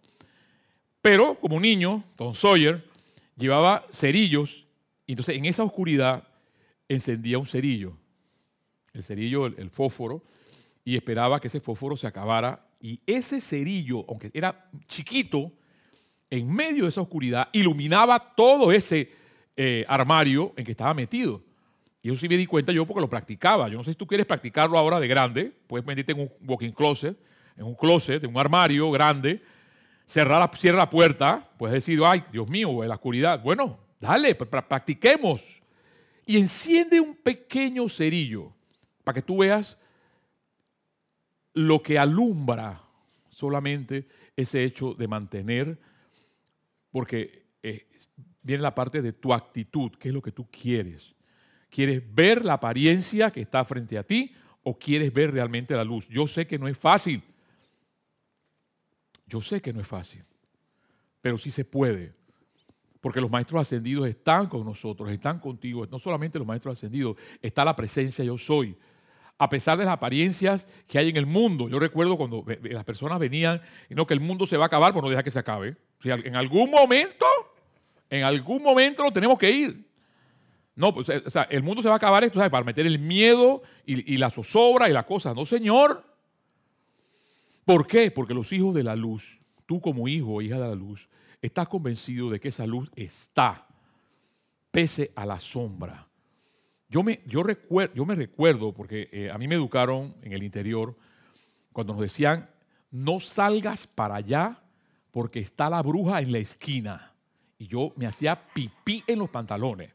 Pero 0.99 1.35
como 1.35 1.59
niño, 1.59 2.03
Tom 2.15 2.33
Sawyer 2.33 2.83
llevaba 3.37 3.85
cerillos 3.91 4.65
y 5.05 5.11
entonces 5.11 5.37
en 5.37 5.45
esa 5.45 5.63
oscuridad 5.63 6.27
encendía 6.89 7.37
un 7.37 7.45
cerillo, 7.45 7.95
el 8.93 9.03
cerillo, 9.03 9.45
el, 9.45 9.69
fósforo, 9.69 10.23
y 10.83 10.95
esperaba 10.95 11.39
que 11.39 11.49
ese 11.49 11.59
fósforo 11.59 11.95
se 11.95 12.07
acabara. 12.07 12.67
Y 12.79 12.99
ese 13.05 13.39
cerillo, 13.39 14.03
aunque 14.09 14.31
era 14.33 14.69
chiquito, 14.87 15.51
en 16.31 16.51
medio 16.51 16.83
de 16.85 16.89
esa 16.89 17.01
oscuridad, 17.01 17.49
iluminaba 17.53 18.33
todo 18.35 18.71
ese 18.71 19.11
eh, 19.55 19.85
armario 19.87 20.51
en 20.57 20.65
que 20.65 20.71
estaba 20.71 20.95
metido. 20.95 21.43
Y 22.01 22.09
eso 22.09 22.19
sí 22.19 22.27
me 22.27 22.37
di 22.37 22.47
cuenta 22.47 22.71
yo 22.71 22.87
porque 22.87 23.01
lo 23.01 23.09
practicaba. 23.09 23.69
Yo 23.69 23.77
no 23.77 23.83
sé 23.83 23.91
si 23.91 23.97
tú 23.97 24.07
quieres 24.07 24.25
practicarlo 24.25 24.79
ahora 24.79 24.99
de 24.99 25.07
grande, 25.07 25.53
puedes 25.67 25.85
meterte 25.85 26.13
en 26.13 26.21
un 26.21 26.31
walking 26.47 26.71
closet 26.71 27.15
en 27.57 27.65
un 27.65 27.75
closet, 27.75 28.23
en 28.23 28.29
un 28.29 28.37
armario 28.37 28.91
grande, 28.91 29.41
cerrar 30.05 30.49
cierra 30.55 30.79
la 30.79 30.89
puerta, 30.89 31.49
puedes 31.57 31.73
decir, 31.73 31.99
ay, 32.05 32.23
Dios 32.31 32.47
mío, 32.47 32.83
en 32.83 32.89
la 32.89 32.95
oscuridad. 32.95 33.41
Bueno, 33.41 33.79
dale, 33.99 34.35
practiquemos. 34.35 35.61
Y 36.25 36.37
enciende 36.37 36.99
un 36.99 37.15
pequeño 37.15 37.87
cerillo 37.87 38.51
para 39.03 39.15
que 39.15 39.21
tú 39.21 39.37
veas 39.37 39.77
lo 41.53 41.81
que 41.81 41.97
alumbra 41.97 42.81
solamente 43.29 44.07
ese 44.35 44.63
hecho 44.63 44.93
de 44.93 45.07
mantener, 45.07 45.77
porque 46.91 47.45
eh, 47.61 47.87
viene 48.41 48.63
la 48.63 48.75
parte 48.75 49.01
de 49.01 49.13
tu 49.13 49.33
actitud, 49.33 49.91
qué 49.99 50.09
es 50.09 50.13
lo 50.13 50.21
que 50.21 50.31
tú 50.31 50.47
quieres. 50.51 51.15
¿Quieres 51.69 52.01
ver 52.13 52.45
la 52.45 52.53
apariencia 52.53 53.31
que 53.31 53.41
está 53.41 53.65
frente 53.65 53.97
a 53.97 54.03
ti 54.03 54.33
o 54.63 54.77
quieres 54.77 55.11
ver 55.13 55.31
realmente 55.31 55.75
la 55.75 55.83
luz? 55.83 56.07
Yo 56.07 56.25
sé 56.25 56.47
que 56.47 56.57
no 56.57 56.67
es 56.67 56.77
fácil. 56.77 57.21
Yo 59.35 59.41
sé 59.41 59.61
que 59.61 59.73
no 59.73 59.81
es 59.81 59.87
fácil, 59.87 60.23
pero 61.19 61.37
sí 61.37 61.51
se 61.51 61.65
puede. 61.65 62.13
Porque 63.01 63.19
los 63.19 63.29
maestros 63.29 63.59
ascendidos 63.59 64.07
están 64.07 64.47
con 64.47 64.63
nosotros, 64.63 65.11
están 65.11 65.39
contigo. 65.39 65.85
No 65.87 65.99
solamente 65.99 66.39
los 66.39 66.47
maestros 66.47 66.77
ascendidos, 66.77 67.17
está 67.41 67.65
la 67.65 67.75
presencia 67.75 68.23
yo 68.23 68.37
soy. 68.37 68.77
A 69.37 69.49
pesar 69.49 69.77
de 69.77 69.83
las 69.83 69.93
apariencias 69.93 70.65
que 70.87 70.99
hay 70.99 71.09
en 71.09 71.17
el 71.17 71.25
mundo. 71.25 71.67
Yo 71.67 71.79
recuerdo 71.79 72.15
cuando 72.15 72.45
las 72.61 72.85
personas 72.85 73.19
venían, 73.19 73.61
y 73.89 73.93
no 73.93 74.07
que 74.07 74.13
el 74.13 74.21
mundo 74.21 74.47
se 74.47 74.55
va 74.55 74.63
a 74.63 74.67
acabar, 74.67 74.93
pues 74.93 75.03
no 75.03 75.09
deja 75.09 75.21
que 75.21 75.31
se 75.31 75.39
acabe. 75.39 75.75
en 76.05 76.37
algún 76.37 76.71
momento, 76.71 77.25
en 78.09 78.23
algún 78.23 78.63
momento 78.63 79.03
lo 79.03 79.11
tenemos 79.11 79.37
que 79.37 79.51
ir. 79.51 79.85
No, 80.75 80.93
pues, 80.93 81.09
o 81.09 81.29
sea, 81.29 81.43
el 81.51 81.61
mundo 81.61 81.81
se 81.81 81.89
va 81.89 81.95
a 81.95 81.97
acabar 81.97 82.23
esto, 82.23 82.39
¿sabes? 82.39 82.51
Para 82.51 82.63
meter 82.63 82.87
el 82.87 82.99
miedo 82.99 83.63
y, 83.85 84.15
la 84.15 84.29
zozobra 84.29 84.87
y 84.89 84.93
la 84.93 85.05
cosa. 85.05 85.33
No, 85.33 85.45
Señor. 85.45 86.14
¿Por 87.65 87.87
qué? 87.87 88.11
Porque 88.11 88.33
los 88.33 88.53
hijos 88.53 88.73
de 88.73 88.83
la 88.83 88.95
luz, 88.95 89.39
tú 89.65 89.81
como 89.81 90.07
hijo 90.07 90.35
o 90.35 90.41
hija 90.41 90.59
de 90.59 90.67
la 90.67 90.75
luz, 90.75 91.09
estás 91.41 91.67
convencido 91.67 92.29
de 92.29 92.39
que 92.39 92.49
esa 92.49 92.65
luz 92.65 92.89
está, 92.95 93.67
pese 94.71 95.11
a 95.15 95.25
la 95.25 95.39
sombra. 95.39 96.07
Yo 96.87 97.03
me, 97.03 97.21
yo 97.25 97.43
recuerdo, 97.43 97.95
yo 97.95 98.05
me 98.05 98.15
recuerdo, 98.15 98.73
porque 98.73 99.09
eh, 99.11 99.31
a 99.31 99.37
mí 99.37 99.47
me 99.47 99.55
educaron 99.55 100.15
en 100.21 100.33
el 100.33 100.43
interior, 100.43 100.95
cuando 101.73 101.93
nos 101.93 102.03
decían, 102.03 102.49
no 102.91 103.19
salgas 103.19 103.87
para 103.87 104.15
allá 104.15 104.61
porque 105.11 105.39
está 105.39 105.69
la 105.69 105.81
bruja 105.81 106.21
en 106.21 106.31
la 106.31 106.37
esquina. 106.37 107.13
Y 107.57 107.67
yo 107.67 107.93
me 107.95 108.05
hacía 108.05 108.47
pipí 108.53 109.03
en 109.07 109.19
los 109.19 109.29
pantalones. 109.29 109.91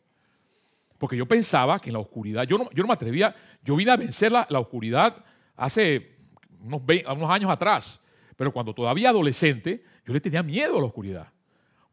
Porque 0.98 1.16
yo 1.16 1.26
pensaba 1.26 1.78
que 1.78 1.88
en 1.88 1.94
la 1.94 2.00
oscuridad, 2.00 2.44
yo 2.44 2.58
no, 2.58 2.70
yo 2.72 2.82
no 2.82 2.88
me 2.88 2.92
atrevía, 2.92 3.34
yo 3.64 3.76
vine 3.76 3.90
a 3.90 3.96
vencer 3.96 4.30
la, 4.30 4.46
oscuridad 4.50 5.24
hace 5.56 6.18
unos, 6.62 6.82
unos 7.16 7.30
años 7.30 7.50
atrás, 7.50 8.00
pero 8.36 8.52
cuando 8.52 8.74
todavía 8.74 9.10
adolescente, 9.10 9.84
yo 10.04 10.12
le 10.12 10.20
tenía 10.20 10.42
miedo 10.42 10.78
a 10.78 10.80
la 10.80 10.86
oscuridad, 10.86 11.32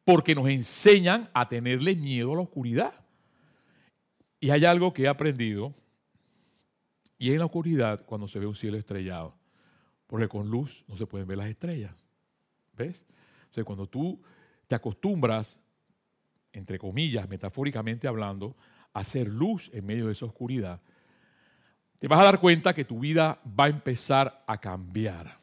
porque 0.03 0.33
nos 0.33 0.47
enseñan 0.49 1.29
a 1.33 1.49
tenerle 1.49 1.95
miedo 1.95 2.33
a 2.33 2.35
la 2.35 2.41
oscuridad. 2.41 2.93
Y 4.39 4.49
hay 4.51 4.65
algo 4.65 4.93
que 4.93 5.03
he 5.03 5.07
aprendido, 5.07 5.73
y 7.17 7.29
es 7.29 7.33
en 7.33 7.39
la 7.39 7.45
oscuridad 7.45 8.05
cuando 8.05 8.27
se 8.27 8.39
ve 8.39 8.45
un 8.45 8.55
cielo 8.55 8.77
estrellado, 8.77 9.35
porque 10.05 10.27
con 10.27 10.49
luz 10.49 10.85
no 10.87 10.95
se 10.95 11.05
pueden 11.05 11.27
ver 11.27 11.37
las 11.37 11.49
estrellas. 11.49 11.93
¿Ves? 12.77 13.05
O 13.51 13.53
sea, 13.53 13.63
cuando 13.63 13.87
tú 13.87 14.21
te 14.67 14.75
acostumbras, 14.75 15.59
entre 16.53 16.77
comillas, 16.77 17.27
metafóricamente 17.27 18.07
hablando, 18.07 18.55
hacer 18.93 19.27
luz 19.27 19.69
en 19.73 19.85
medio 19.85 20.07
de 20.07 20.13
esa 20.13 20.25
oscuridad, 20.25 20.81
te 21.99 22.07
vas 22.07 22.19
a 22.19 22.25
dar 22.25 22.39
cuenta 22.39 22.73
que 22.73 22.85
tu 22.85 22.99
vida 22.99 23.39
va 23.59 23.65
a 23.65 23.69
empezar 23.69 24.43
a 24.45 24.59
cambiar. 24.59 25.37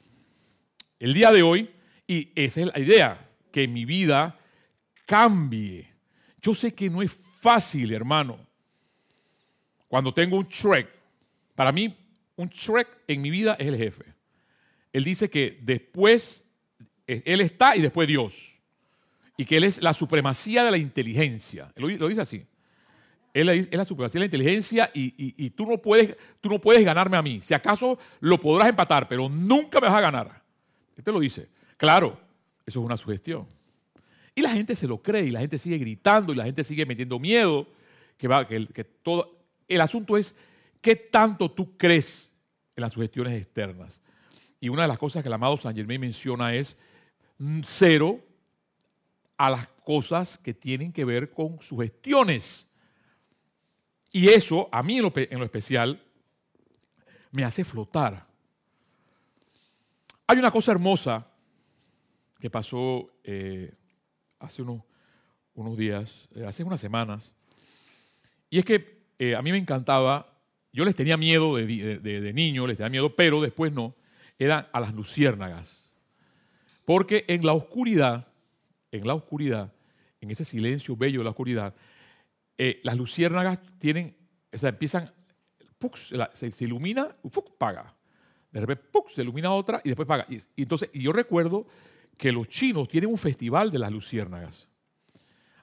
El 0.99 1.13
día 1.13 1.33
de 1.33 1.43
hoy, 1.43 1.71
y 2.07 2.31
esa 2.35 2.61
es 2.61 2.67
la 2.67 2.79
idea, 2.79 3.31
que 3.51 3.67
mi 3.67 3.85
vida 3.85 4.39
cambie. 5.07 5.89
Yo 6.41 6.55
sé 6.55 6.75
que 6.75 6.89
no 6.89 7.03
es 7.03 7.13
fácil, 7.13 7.93
hermano. 7.93 8.39
Cuando 9.89 10.15
tengo 10.15 10.39
un 10.39 10.47
Shrek, 10.47 10.89
para 11.55 11.73
mí 11.73 11.97
un 12.37 12.49
Shrek 12.49 12.89
en 13.09 13.23
mi 13.23 13.31
vida 13.31 13.57
es 13.59 13.67
el 13.67 13.77
jefe. 13.77 14.05
Él 14.93 15.05
dice 15.05 15.29
que 15.29 15.59
después, 15.63 16.47
Él 17.07 17.41
está 17.41 17.77
y 17.77 17.81
después 17.81 18.07
Dios. 18.07 18.61
Y 19.37 19.45
que 19.45 19.57
Él 19.57 19.65
es 19.65 19.83
la 19.83 19.93
supremacía 19.93 20.63
de 20.65 20.71
la 20.71 20.79
inteligencia. 20.79 21.73
Lo 21.77 22.09
dice 22.09 22.21
así. 22.21 22.47
Él 23.35 23.49
es 23.49 23.73
la 23.73 23.85
supremacía 23.85 24.21
de 24.21 24.21
la 24.21 24.27
inteligencia 24.27 24.91
y, 24.95 25.51
tú, 25.51 25.67
no 25.67 25.83
puedes, 25.83 26.17
tú 26.41 26.49
no 26.49 26.61
puedes 26.61 26.85
ganarme 26.85 27.17
a 27.17 27.23
mí. 27.23 27.41
Si 27.43 27.53
acaso 27.53 27.99
lo 28.21 28.41
podrás 28.41 28.69
empatar, 28.69 29.09
pero 29.09 29.29
nunca 29.29 29.81
me 29.81 29.89
vas 29.89 29.97
a 29.97 30.01
ganar. 30.01 30.43
Este 30.97 31.11
lo 31.11 31.19
dice. 31.19 31.49
Claro, 31.77 32.17
eso 32.65 32.79
es 32.79 32.87
una 32.87 32.97
sugestión. 32.97 33.49
Y 34.37 34.41
la 34.41 34.51
gente 34.51 34.77
se 34.77 34.87
lo 34.87 35.03
cree 35.03 35.25
y 35.25 35.31
la 35.31 35.41
gente 35.41 35.59
sigue 35.59 35.79
gritando 35.79 36.33
y 36.33 36.37
la 36.37 36.45
gente 36.45 36.63
sigue 36.63 36.87
metiendo 36.87 37.19
miedo. 37.19 37.67
Que 38.17 38.29
va, 38.29 38.47
que, 38.47 38.85
todo, 39.03 39.37
el 39.67 39.81
asunto 39.81 40.17
es 40.17 40.37
qué 40.81 40.95
tanto 40.95 41.51
tú 41.51 41.77
crees 41.77 42.33
en 42.77 42.83
las 42.83 42.93
sugestiones 42.93 43.35
externas. 43.35 44.01
Y 44.61 44.69
una 44.69 44.83
de 44.83 44.89
las 44.89 44.99
cosas 44.99 45.25
que 45.25 45.29
el 45.29 45.35
amado 45.35 45.57
San 45.57 45.75
Germain 45.75 46.01
menciona 46.01 46.55
es 46.55 46.79
cero 47.65 48.21
a 49.37 49.51
las 49.51 49.67
cosas 49.85 50.39
que 50.39 50.55
tienen 50.55 50.93
que 50.93 51.05
ver 51.05 51.33
con 51.33 51.61
sugestiones. 51.61 52.69
Y 54.15 54.29
eso, 54.29 54.69
a 54.71 54.81
mí 54.85 54.99
en 54.99 55.03
lo, 55.41 55.45
especial, 55.45 56.01
me 57.33 57.43
hace 57.43 57.65
flotar. 57.65 58.25
Hay 60.29 60.39
una 60.39 60.53
cosa 60.53 60.71
hermosa 60.71 61.27
que 62.39 62.49
pasó 62.49 63.11
eh, 63.25 63.75
hace 64.39 64.63
unos, 64.63 64.83
unos 65.57 65.77
días, 65.77 66.29
eh, 66.37 66.45
hace 66.47 66.63
unas 66.63 66.81
semanas, 66.81 67.35
y 68.49 68.61
es 68.61 68.65
que 68.65 69.03
eh, 69.19 69.35
a 69.35 69.43
mí 69.43 69.51
me 69.51 69.59
encantaba, 69.59 70.33
yo 70.73 70.85
les 70.85 70.95
tenía 70.95 71.17
miedo 71.17 71.57
de, 71.57 71.67
de, 71.99 72.33
niño, 72.33 72.69
les 72.69 72.77
tenía 72.77 72.91
miedo, 72.91 73.17
pero 73.17 73.41
después 73.41 73.73
no, 73.73 73.97
eran 74.39 74.69
a 74.73 74.79
las 74.79 74.95
luciérnagas. 74.95 75.93
Porque 76.85 77.25
en 77.27 77.45
la 77.45 77.53
oscuridad, 77.53 78.29
en 78.93 79.09
la 79.09 79.15
oscuridad, 79.15 79.73
en 80.21 80.31
ese 80.31 80.45
silencio 80.45 80.97
bello 80.97 81.19
de 81.19 81.25
la 81.25 81.31
oscuridad, 81.31 81.75
eh, 82.59 82.81
las 82.83 82.97
luciérnagas 82.97 83.61
tienen, 83.79 84.17
o 84.53 84.59
sea, 84.59 84.71
empiezan, 84.71 85.13
se, 86.35 86.53
ilumina, 86.65 87.17
paga. 87.59 87.95
De 88.51 88.61
repente, 88.61 88.89
se 89.09 89.23
ilumina 89.23 89.53
otra 89.53 89.81
y 89.85 89.89
después 89.89 90.07
paga. 90.07 90.27
Y, 90.29 90.39
entonces, 90.63 90.91
y 90.93 91.03
yo 91.03 91.13
recuerdo 91.13 91.67
que 92.17 92.33
los 92.33 92.49
chinos 92.49 92.89
tienen 92.89 93.11
un 93.11 93.19
festival 93.19 93.71
de 93.71 93.79
las 93.79 93.91
luciérnagas. 93.91 94.69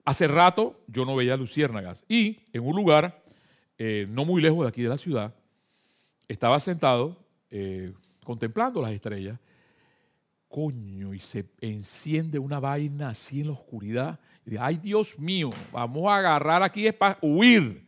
Hace 0.03 0.27
rato 0.27 0.83
yo 0.88 1.05
no 1.05 1.15
veía 1.15 1.38
luciérnagas 1.38 2.03
y 2.07 2.39
en 2.53 2.65
un 2.65 2.75
lugar 2.75 3.21
eh, 3.77 4.07
no 4.10 4.25
muy 4.25 4.41
lejos 4.41 4.62
de 4.62 4.67
aquí 4.67 4.81
de 4.81 4.89
la 4.89 4.98
ciudad 4.98 5.33
estaba 6.27 6.60
sentado 6.60 7.17
eh, 7.50 7.93
contemplando 8.24 8.81
las 8.81 8.91
estrellas. 8.91 9.39
Coño, 10.51 11.13
y 11.13 11.20
se 11.20 11.46
enciende 11.62 12.38
una 12.38 12.60
vaina 12.60 13.10
así 13.10 13.39
en 13.39 13.48
la 13.48 13.53
oscuridad 13.53 14.20
ay 14.60 14.77
Dios 14.77 15.20
mío, 15.20 15.50
vamos 15.72 16.08
a 16.08 16.17
agarrar 16.17 16.63
aquí 16.63 16.88
es 16.88 16.93
para 16.93 17.17
huir. 17.22 17.86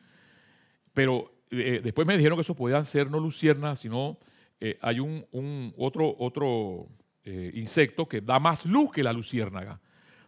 Pero 0.93 1.33
eh, 1.49 1.81
después 1.83 2.07
me 2.07 2.17
dijeron 2.17 2.37
que 2.37 2.41
eso 2.41 2.55
podían 2.55 2.85
ser 2.85 3.09
no 3.09 3.19
luciernas, 3.19 3.79
sino 3.79 4.17
eh, 4.59 4.77
hay 4.81 4.99
un, 4.99 5.73
otro, 5.77 6.15
otro 6.19 6.87
eh, 7.23 7.51
insecto 7.55 8.07
que 8.07 8.21
da 8.21 8.39
más 8.39 8.65
luz 8.65 8.91
que 8.91 9.03
la 9.03 9.13
luciérnaga. 9.13 9.79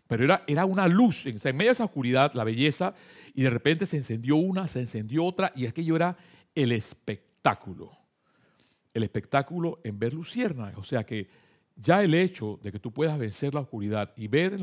Pero 0.07 0.23
era, 0.23 0.43
era 0.47 0.65
una 0.65 0.87
luz, 0.87 1.25
en 1.25 1.35
medio 1.55 1.69
de 1.69 1.73
esa 1.73 1.85
oscuridad, 1.85 2.33
la 2.33 2.43
belleza, 2.43 2.93
y 3.33 3.41
de 3.43 3.49
repente 3.49 3.85
se 3.85 3.97
encendió 3.97 4.35
una, 4.35 4.67
se 4.67 4.79
encendió 4.79 5.23
otra, 5.23 5.51
y 5.55 5.65
aquello 5.65 5.95
era 5.95 6.15
el 6.53 6.71
espectáculo. 6.71 7.91
El 8.93 9.03
espectáculo 9.03 9.79
en 9.83 9.97
ver 9.97 10.13
luciérnagas. 10.13 10.77
O 10.77 10.83
sea 10.83 11.03
que 11.05 11.27
ya 11.75 12.03
el 12.03 12.13
hecho 12.13 12.59
de 12.63 12.71
que 12.71 12.79
tú 12.79 12.91
puedas 12.91 13.17
vencer 13.17 13.53
la 13.53 13.61
oscuridad 13.61 14.13
y 14.15 14.27
ver 14.27 14.53
en 14.53 14.61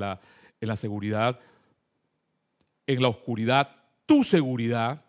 la 0.00 0.20
en 0.64 0.68
la 0.68 0.76
seguridad, 0.76 1.38
en 2.86 3.02
la 3.02 3.08
oscuridad, 3.08 3.76
tu 4.06 4.24
seguridad, 4.24 5.04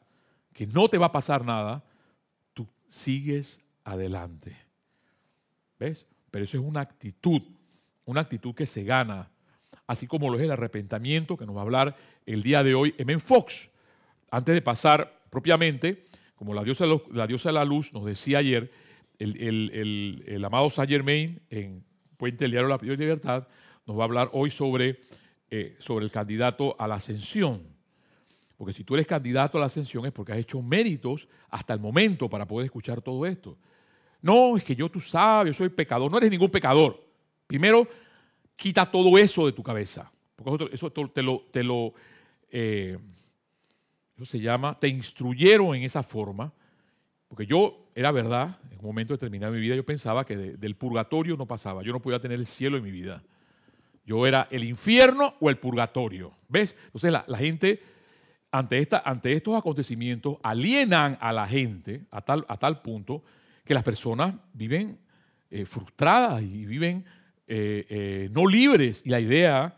que 0.54 0.68
no 0.68 0.90
te 0.90 0.98
va 0.98 1.08
a 1.08 1.12
pasar 1.12 1.46
nada, 1.46 1.84
tú 2.54 2.68
sigues 2.88 3.62
adelante. 3.84 4.58
¿Ves? 5.80 6.08
Pero 6.32 6.46
eso 6.46 6.58
es 6.58 6.64
una 6.64 6.82
actitud, 6.82 7.42
una 8.06 8.22
actitud 8.22 8.54
que 8.54 8.66
se 8.66 8.84
gana, 8.84 9.30
así 9.88 10.08
como 10.08 10.30
lo 10.30 10.38
es 10.38 10.44
el 10.44 10.52
arrepentimiento 10.52 11.38
que 11.38 11.46
nos 11.46 11.56
va 11.56 11.62
a 11.62 11.64
hablar 11.64 11.96
el 12.26 12.44
día 12.44 12.64
de 12.64 12.76
hoy 12.76 12.94
M. 12.98 13.18
Fox. 13.20 13.70
Antes 14.32 14.56
de 14.56 14.62
pasar 14.62 15.22
propiamente, 15.30 16.06
como 16.36 16.54
la 16.54 16.64
diosa, 16.64 16.86
la 17.12 17.28
diosa 17.28 17.50
de 17.50 17.54
la 17.54 17.66
luz 17.66 17.94
nos 17.94 18.06
decía 18.06 18.40
ayer, 18.40 18.72
el, 19.20 20.42
amado 20.46 20.70
Saint 20.70 20.90
Germain 20.90 21.42
en 21.50 21.84
Puente 22.18 22.46
del 22.46 22.52
Diario 22.52 22.70
la 22.70 22.78
Libertad 22.78 23.48
nos 23.86 23.98
va 23.98 24.02
a 24.02 24.06
hablar 24.06 24.30
hoy 24.34 24.50
sobre 24.50 25.00
eh, 25.52 25.76
sobre 25.78 26.04
el 26.04 26.12
candidato 26.12 26.76
a 26.80 26.88
la 26.88 26.96
ascensión. 26.96 27.62
Porque 28.58 28.74
si 28.74 28.84
tú 28.84 28.96
eres 28.96 29.06
candidato 29.06 29.58
a 29.58 29.62
la 29.62 29.68
ascensión 29.68 30.06
es 30.06 30.12
porque 30.12 30.32
has 30.32 30.40
hecho 30.40 30.60
méritos 30.62 31.30
hasta 31.50 31.74
el 31.74 31.80
momento 31.80 32.28
para 32.28 32.48
poder 32.48 32.66
escuchar 32.66 33.02
todo 33.02 33.26
esto. 33.28 33.58
No, 34.22 34.58
es 34.58 34.64
que 34.64 34.76
yo 34.76 34.90
tú 34.90 35.00
sabes, 35.00 35.56
yo 35.56 35.58
soy 35.58 35.70
pecador. 35.70 36.12
No 36.12 36.18
eres 36.18 36.32
ningún 36.32 36.50
pecador. 36.50 37.00
Primero, 37.46 37.88
quita 38.56 38.90
todo 38.90 39.18
eso 39.20 39.46
de 39.46 39.52
tu 39.52 39.62
cabeza. 39.62 40.12
Porque 40.36 40.74
eso 40.74 40.92
te 40.92 41.22
lo, 41.22 41.46
te 41.52 41.64
lo 41.64 41.94
eh, 42.50 42.98
eso 44.16 44.26
se 44.26 44.40
llama, 44.40 44.80
te 44.80 44.88
instruyeron 44.88 45.76
en 45.76 45.84
esa 45.84 46.02
forma. 46.02 46.52
Porque 47.28 47.46
yo, 47.46 47.90
era 47.96 48.12
verdad, 48.12 48.60
en 48.72 48.80
un 48.80 48.86
momento 48.86 49.14
determinado 49.14 49.54
de 49.54 49.60
mi 49.60 49.64
vida 49.64 49.76
yo 49.76 49.86
pensaba 49.86 50.26
que 50.26 50.36
del 50.36 50.76
purgatorio 50.76 51.36
no 51.38 51.48
pasaba. 51.48 51.84
Yo 51.84 51.92
no 51.92 52.02
podía 52.02 52.20
tener 52.20 52.40
el 52.40 52.46
cielo 52.46 52.78
en 52.78 52.84
mi 52.84 52.92
vida. 52.92 53.24
Yo 54.06 54.28
era 54.28 54.48
el 54.52 54.64
infierno 54.64 55.36
o 55.40 55.50
el 55.50 55.58
purgatorio. 55.58 56.32
¿Ves? 56.48 56.76
Entonces 56.86 57.12
la, 57.12 57.38
gente 57.38 57.82
ante, 58.52 58.78
esta, 58.78 59.00
ante 59.00 59.34
estos 59.34 59.56
acontecimientos 59.56 60.38
alienan 60.44 61.18
a 61.20 61.34
la 61.34 61.48
gente 61.48 62.06
a 62.12 62.22
tal, 62.22 62.46
a 62.48 62.58
tal 62.58 62.82
punto 62.82 63.24
que 63.64 63.74
las 63.74 63.84
personas 63.84 64.36
viven 64.54 65.00
eh, 65.50 65.66
frustradas 65.66 66.44
y 66.44 66.66
viven 66.66 67.06
eh, 67.48 67.86
eh, 67.90 68.30
no 68.32 68.48
libres. 68.48 69.02
Y 69.04 69.10
la 69.10 69.20
idea 69.20 69.76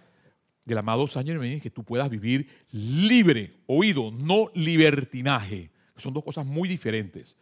del 0.65 0.77
amado 0.77 1.07
Saint 1.07 1.29
es 1.29 1.61
que 1.61 1.69
tú 1.69 1.83
puedas 1.83 2.09
vivir 2.09 2.47
libre, 2.71 3.53
oído, 3.67 4.11
no 4.11 4.51
libertinaje. 4.53 5.71
Son 5.97 6.13
dos 6.13 6.23
cosas 6.23 6.45
muy 6.45 6.69
diferentes. 6.69 7.35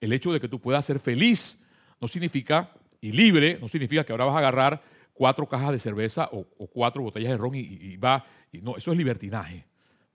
El 0.00 0.12
hecho 0.12 0.32
de 0.32 0.40
que 0.40 0.48
tú 0.48 0.60
puedas 0.60 0.84
ser 0.84 1.00
feliz 1.00 1.58
no 2.00 2.08
significa, 2.08 2.72
y 3.00 3.12
libre, 3.12 3.58
no 3.60 3.68
significa 3.68 4.04
que 4.04 4.12
ahora 4.12 4.24
vas 4.26 4.34
a 4.34 4.38
agarrar 4.38 4.82
cuatro 5.12 5.46
cajas 5.46 5.72
de 5.72 5.78
cerveza 5.78 6.28
o, 6.32 6.44
cuatro 6.68 7.02
botellas 7.02 7.30
de 7.30 7.36
ron 7.36 7.54
y, 7.54 7.96
va. 7.96 8.24
Y 8.52 8.60
no, 8.60 8.76
eso 8.76 8.92
es 8.92 8.98
libertinaje. 8.98 9.64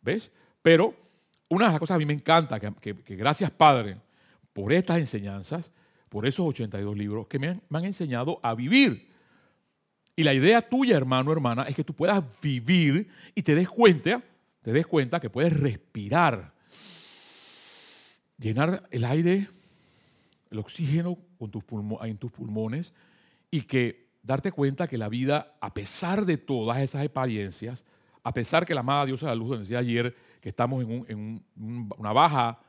¿Ves? 0.02 0.32
Pero 0.62 0.96
una 1.50 1.66
de 1.66 1.72
las 1.72 1.80
cosas 1.80 1.96
a 1.96 1.98
mí 2.00 2.06
me 2.06 2.14
encanta, 2.14 2.60
que, 2.60 2.96
gracias 3.10 3.52
Padre 3.52 3.98
por 4.54 4.72
estas 4.72 5.00
enseñanzas, 5.00 5.72
por 6.10 6.26
esos 6.26 6.46
82 6.46 6.98
libros 6.98 7.28
que 7.28 7.40
me 7.40 7.48
han, 7.48 7.86
enseñado 7.86 8.40
a 8.44 8.54
vivir. 8.54 9.10
Y 10.16 10.24
la 10.24 10.34
idea 10.34 10.62
tuya, 10.62 10.96
hermano, 10.96 11.32
hermana, 11.32 11.64
es 11.64 11.76
que 11.76 11.84
tú 11.84 11.94
puedas 11.94 12.24
vivir 12.42 13.10
y 13.34 13.42
te 13.42 13.56
des 13.56 13.68
cuenta, 13.68 14.22
te 14.62 14.72
des 14.72 14.86
cuenta 14.86 15.20
que 15.20 15.30
puedes 15.30 15.52
respirar, 15.52 16.53
llenar 18.44 18.84
el 18.92 19.06
aire, 19.06 19.48
el 20.52 20.60
oxígeno 20.60 21.18
con 21.40 21.50
tus 21.50 21.64
en 22.02 22.18
tus 22.18 22.32
pulmones 22.32 22.94
y 23.50 23.62
que 23.62 24.10
darte 24.22 24.52
cuenta 24.52 24.88
que 24.88 24.98
la 24.98 25.10
vida, 25.10 25.56
a 25.62 25.74
pesar 25.74 26.26
de 26.26 26.38
todas 26.38 26.82
esas 26.82 27.04
experiencias, 27.04 27.86
a 28.22 28.34
pesar 28.34 28.66
que 28.66 28.74
la 28.74 28.82
amada 28.82 29.06
Dios 29.06 29.22
de 29.22 29.28
la 29.28 29.36
luz 29.36 29.50
nos 29.52 29.60
decía 29.62 29.80
ayer 29.80 30.16
que 30.42 30.50
estamos 30.50 30.84
en, 31.08 31.44
una 31.56 32.14
baja 32.14 32.60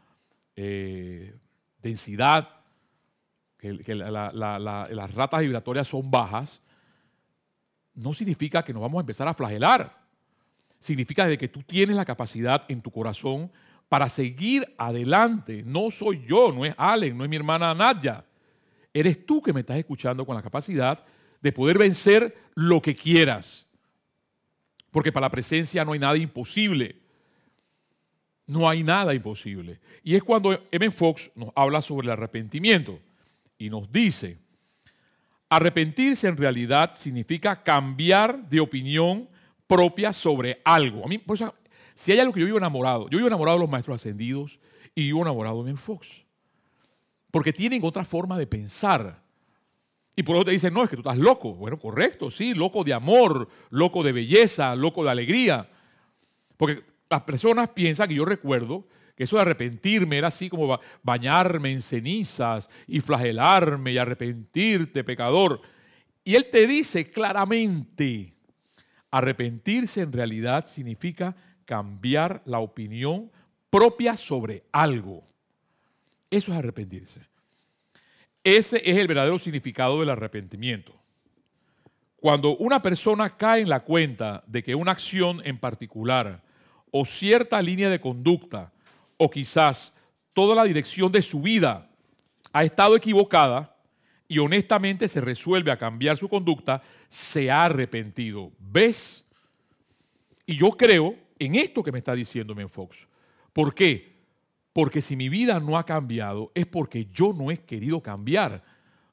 eh, 0.54 1.34
densidad, 1.82 2.48
que, 3.58 3.94
las 3.94 5.14
ratas 5.14 5.40
vibratorias 5.40 5.88
son 5.88 6.10
bajas, 6.10 6.62
no 7.94 8.14
significa 8.14 8.62
que 8.62 8.72
nos 8.72 8.82
vamos 8.82 8.98
a 8.98 9.02
empezar 9.02 9.26
a 9.26 9.34
flagelar. 9.34 10.04
Significa 10.78 11.34
que 11.36 11.48
tú 11.48 11.62
tienes 11.62 11.96
la 11.96 12.04
capacidad 12.04 12.64
en 12.68 12.80
tu 12.82 12.90
corazón 12.90 13.50
para 13.94 14.08
seguir 14.08 14.74
adelante. 14.76 15.62
No 15.64 15.88
soy 15.88 16.24
yo, 16.26 16.50
no 16.50 16.64
es 16.64 16.74
Allen, 16.76 17.16
no 17.16 17.22
es 17.22 17.30
mi 17.30 17.36
hermana 17.36 17.72
Nadia. 17.72 18.24
Eres 18.92 19.24
tú 19.24 19.40
que 19.40 19.52
me 19.52 19.60
estás 19.60 19.76
escuchando 19.76 20.26
con 20.26 20.34
la 20.34 20.42
capacidad 20.42 21.04
de 21.40 21.52
poder 21.52 21.78
vencer 21.78 22.36
lo 22.56 22.82
que 22.82 22.96
quieras. 22.96 23.68
Porque 24.90 25.12
para 25.12 25.26
la 25.26 25.30
presencia 25.30 25.84
no 25.84 25.92
hay 25.92 26.00
nada 26.00 26.16
imposible. 26.16 26.96
No 28.48 28.68
hay 28.68 28.82
nada 28.82 29.14
imposible. 29.14 29.78
Y 30.02 30.16
es 30.16 30.24
cuando 30.24 30.58
Evan 30.72 30.90
Fox 30.90 31.30
nos 31.36 31.50
habla 31.54 31.80
sobre 31.80 32.06
el 32.06 32.14
arrepentimiento 32.14 32.98
y 33.56 33.70
nos 33.70 33.92
dice, 33.92 34.38
arrepentirse 35.48 36.26
en 36.26 36.36
realidad 36.36 36.96
significa 36.96 37.62
cambiar 37.62 38.48
de 38.48 38.58
opinión 38.58 39.28
propia 39.68 40.12
sobre 40.12 40.60
algo. 40.64 41.04
A 41.04 41.06
mí, 41.06 41.18
si 41.94 42.12
hay 42.12 42.18
algo 42.18 42.32
que 42.32 42.40
yo 42.40 42.46
vivo 42.46 42.58
enamorado, 42.58 43.08
yo 43.08 43.18
vivo 43.18 43.28
enamorado 43.28 43.58
de 43.58 43.62
los 43.62 43.70
maestros 43.70 43.96
ascendidos 43.96 44.60
y 44.94 45.04
vivo 45.04 45.22
enamorado 45.22 45.62
de 45.62 45.70
Evan 45.70 45.80
Fox. 45.80 46.24
Porque 47.30 47.52
tienen 47.52 47.84
otra 47.84 48.04
forma 48.04 48.38
de 48.38 48.46
pensar. 48.46 49.22
Y 50.16 50.22
por 50.22 50.36
eso 50.36 50.44
te 50.44 50.50
dicen, 50.52 50.72
no, 50.72 50.84
es 50.84 50.90
que 50.90 50.96
tú 50.96 51.02
estás 51.02 51.18
loco. 51.18 51.54
Bueno, 51.54 51.78
correcto, 51.78 52.30
sí, 52.30 52.54
loco 52.54 52.84
de 52.84 52.92
amor, 52.92 53.48
loco 53.70 54.02
de 54.02 54.12
belleza, 54.12 54.74
loco 54.76 55.02
de 55.02 55.10
alegría. 55.10 55.68
Porque 56.56 56.84
las 57.10 57.22
personas 57.22 57.70
piensan 57.70 58.08
que 58.08 58.14
yo 58.14 58.24
recuerdo 58.24 58.86
que 59.16 59.24
eso 59.24 59.36
de 59.36 59.42
arrepentirme 59.42 60.18
era 60.18 60.28
así 60.28 60.48
como 60.48 60.78
bañarme 61.02 61.70
en 61.70 61.83
cenizas 61.83 62.68
y 62.87 63.00
flagelarme 63.00 63.92
y 63.92 63.98
arrepentirte, 63.98 65.04
pecador. 65.04 65.61
Y 66.24 66.35
él 66.35 66.48
te 66.50 66.66
dice 66.66 67.11
claramente, 67.11 68.35
arrepentirse 69.11 70.00
en 70.00 70.12
realidad 70.12 70.66
significa 70.66 71.37
cambiar 71.64 72.42
la 72.44 72.59
opinión 72.59 73.31
propia 73.70 74.16
sobre 74.16 74.64
algo. 74.72 75.24
Eso 76.31 76.53
es 76.53 76.59
arrepentirse. 76.59 77.20
Ese 78.42 78.83
es 78.88 78.96
el 78.96 79.09
verdadero 79.09 79.38
significado 79.38 80.00
del 80.00 80.11
arrepentimiento. 80.11 80.94
Cuando 82.16 82.57
una 82.57 82.81
persona 82.81 83.37
cae 83.37 83.62
en 83.62 83.68
la 83.68 83.81
cuenta 83.81 84.44
de 84.46 84.62
que 84.62 84.74
una 84.74 84.92
acción 84.92 85.40
en 85.44 85.59
particular 85.59 86.42
o 86.90 87.05
cierta 87.05 87.61
línea 87.61 87.90
de 87.90 88.00
conducta 88.00 88.72
o 89.16 89.31
quizás 89.31 89.92
toda 90.33 90.55
la 90.55 90.64
dirección 90.64 91.11
de 91.11 91.22
su 91.22 91.42
vida 91.42 91.90
ha 92.53 92.64
estado 92.64 92.96
equivocada 92.96 93.77
y 94.29 94.38
honestamente 94.38 95.09
se 95.09 95.20
resuelve 95.20 95.70
a 95.70 95.79
cambiar 95.79 96.16
su 96.16 96.29
conducta, 96.29 96.83
se 97.09 97.50
ha 97.50 97.64
arrepentido. 97.64 98.53
¿Ves? 98.59 99.24
Y 100.46 100.57
yo 100.57 100.70
creo 100.70 101.16
en 101.38 101.55
esto 101.55 101.83
que 101.83 101.92
me 101.92 101.99
está 101.99 102.14
diciendo 102.14 102.55
Fox. 102.68 103.09
¿Por 103.53 103.75
qué? 103.75 104.14
Porque 104.73 105.03
si 105.03 105.16
mi 105.16 105.29
vida 105.29 105.61
no 105.61 105.79
ha 105.79 105.85
cambiado, 105.85 106.51
es 106.55 106.66
porque 106.66 107.07
yo 107.12 107.33
no 107.33 107.51
he 107.51 107.59
querido 107.59 108.03
cambiar. 108.03 108.62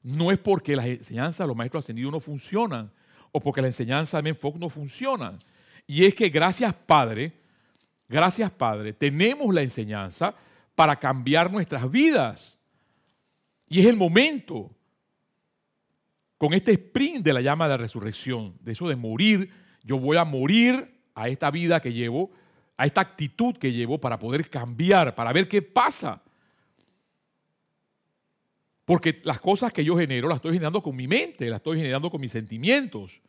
No 0.02 0.32
es 0.32 0.38
porque 0.38 0.74
las 0.74 0.86
enseñanzas 0.86 1.44
de 1.44 1.46
los 1.46 1.56
maestros 1.56 1.84
ascendidos 1.84 2.12
no 2.12 2.20
funcionan 2.20 2.90
o 3.30 3.40
porque 3.40 3.62
la 3.62 3.68
enseñanza 3.68 4.18
de 4.18 4.24
Menfox 4.24 4.58
no 4.58 4.68
funciona. 4.68 5.36
Y 5.86 6.04
es 6.04 6.14
que 6.14 6.28
gracias 6.28 6.74
Padre, 6.74 7.32
gracias 8.08 8.50
Padre, 8.50 8.92
tenemos 8.92 9.54
la 9.54 9.62
enseñanza 9.62 10.34
para 10.74 10.96
cambiar 10.96 11.50
nuestras 11.50 11.90
vidas. 11.90 12.58
Y 13.68 13.80
es 13.80 13.86
el 13.86 13.96
momento, 13.96 14.70
con 16.36 16.52
este 16.52 16.72
sprint 16.72 17.24
de 17.24 17.32
la 17.32 17.40
llama 17.40 17.64
de 17.64 17.70
la 17.70 17.76
resurrección, 17.78 18.54
de 18.60 18.72
eso 18.72 18.88
de 18.88 18.96
morir, 18.96 19.50
yo 19.82 19.98
voy 19.98 20.16
a 20.16 20.24
morir 20.24 20.91
a 21.14 21.28
esta 21.28 21.50
vida 21.50 21.80
que 21.80 21.92
llevo 21.92 22.30
a 22.76 22.86
esta 22.86 23.00
actitud 23.00 23.56
que 23.56 23.72
llevo 23.72 24.00
para 24.00 24.18
poder 24.18 24.50
cambiar, 24.50 25.14
para 25.14 25.32
ver 25.32 25.48
qué 25.48 25.62
pasa. 25.62 26.20
Porque 28.84 29.20
las 29.22 29.38
cosas 29.38 29.72
que 29.72 29.84
yo 29.84 29.96
genero 29.96 30.28
las 30.28 30.36
estoy 30.36 30.54
generando 30.54 30.82
con 30.82 30.96
mi 30.96 31.06
mente, 31.06 31.48
las 31.48 31.58
estoy 31.58 31.78
generando 31.78 32.10
con 32.10 32.20
mis 32.20 32.32
sentimientos. 32.32 33.20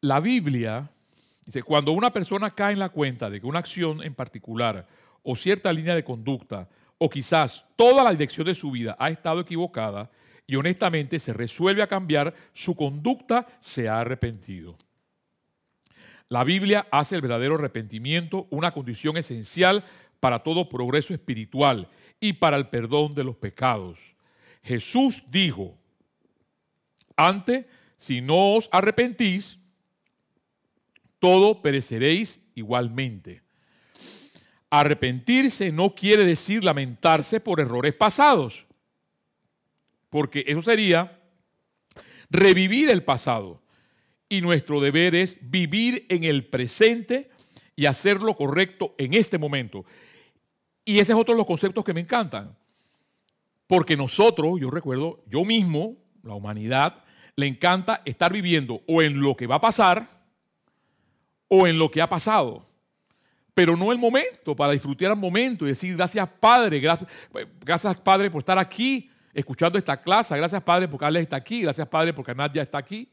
La 0.00 0.20
Biblia 0.20 0.88
dice, 1.44 1.64
cuando 1.64 1.90
una 1.90 2.12
persona 2.12 2.54
cae 2.54 2.74
en 2.74 2.78
la 2.78 2.90
cuenta 2.90 3.28
de 3.28 3.40
que 3.40 3.46
una 3.46 3.58
acción 3.58 4.02
en 4.02 4.14
particular 4.14 4.86
o 5.24 5.34
cierta 5.34 5.72
línea 5.72 5.96
de 5.96 6.04
conducta 6.04 6.68
o 6.98 7.10
quizás 7.10 7.66
toda 7.74 8.04
la 8.04 8.12
dirección 8.12 8.46
de 8.46 8.54
su 8.54 8.70
vida 8.70 8.94
ha 8.98 9.08
estado 9.08 9.40
equivocada 9.40 10.08
y 10.46 10.56
honestamente 10.56 11.18
se 11.18 11.32
resuelve 11.32 11.82
a 11.82 11.88
cambiar, 11.88 12.34
su 12.52 12.76
conducta 12.76 13.46
se 13.60 13.88
ha 13.88 14.00
arrepentido. 14.00 14.76
La 16.28 16.44
Biblia 16.44 16.86
hace 16.90 17.14
el 17.14 17.20
verdadero 17.20 17.54
arrepentimiento 17.54 18.46
una 18.50 18.72
condición 18.72 19.16
esencial 19.16 19.84
para 20.20 20.40
todo 20.40 20.68
progreso 20.68 21.14
espiritual 21.14 21.88
y 22.20 22.34
para 22.34 22.56
el 22.56 22.68
perdón 22.68 23.14
de 23.14 23.24
los 23.24 23.36
pecados. 23.36 23.98
Jesús 24.62 25.24
dijo, 25.30 25.76
antes, 27.16 27.66
si 27.96 28.20
no 28.20 28.54
os 28.54 28.68
arrepentís, 28.72 29.58
todo 31.18 31.62
pereceréis 31.62 32.40
igualmente. 32.54 33.42
Arrepentirse 34.68 35.70
no 35.70 35.94
quiere 35.94 36.24
decir 36.24 36.64
lamentarse 36.64 37.40
por 37.40 37.60
errores 37.60 37.94
pasados, 37.94 38.65
porque 40.10 40.44
eso 40.46 40.62
sería 40.62 41.20
revivir 42.30 42.90
el 42.90 43.04
pasado 43.04 43.62
y 44.28 44.40
nuestro 44.40 44.80
deber 44.80 45.14
es 45.14 45.38
vivir 45.42 46.06
en 46.08 46.24
el 46.24 46.46
presente 46.46 47.30
y 47.76 47.86
hacer 47.86 48.20
lo 48.20 48.36
correcto 48.36 48.94
en 48.98 49.14
este 49.14 49.38
momento. 49.38 49.84
Y 50.84 50.98
ese 50.98 51.12
es 51.12 51.18
otro 51.18 51.34
de 51.34 51.38
los 51.38 51.46
conceptos 51.46 51.84
que 51.84 51.94
me 51.94 52.00
encantan. 52.00 52.56
Porque 53.66 53.96
nosotros, 53.96 54.60
yo 54.60 54.70
recuerdo, 54.70 55.22
yo 55.26 55.44
mismo, 55.44 55.96
la 56.22 56.34
humanidad, 56.34 57.04
le 57.34 57.46
encanta 57.46 58.02
estar 58.04 58.32
viviendo 58.32 58.82
o 58.86 59.02
en 59.02 59.20
lo 59.20 59.36
que 59.36 59.46
va 59.46 59.56
a 59.56 59.60
pasar 59.60 60.24
o 61.48 61.66
en 61.66 61.78
lo 61.78 61.90
que 61.90 62.00
ha 62.00 62.08
pasado. 62.08 62.66
Pero 63.52 63.76
no 63.76 63.92
el 63.92 63.98
momento, 63.98 64.54
para 64.54 64.72
disfrutar 64.72 65.10
el 65.10 65.16
momento 65.16 65.64
y 65.64 65.68
decir 65.68 65.96
gracias 65.96 66.28
Padre, 66.40 66.78
gracias, 66.78 67.10
gracias 67.60 68.00
Padre 68.00 68.30
por 68.30 68.40
estar 68.40 68.58
aquí 68.58 69.10
escuchando 69.36 69.78
esta 69.78 70.00
clase, 70.00 70.36
gracias 70.36 70.62
Padre 70.62 70.88
porque 70.88 71.04
Alex 71.04 71.22
está 71.24 71.36
aquí, 71.36 71.62
gracias 71.62 71.86
Padre 71.86 72.12
porque 72.12 72.34
Nadia 72.34 72.62
está 72.62 72.78
aquí. 72.78 73.08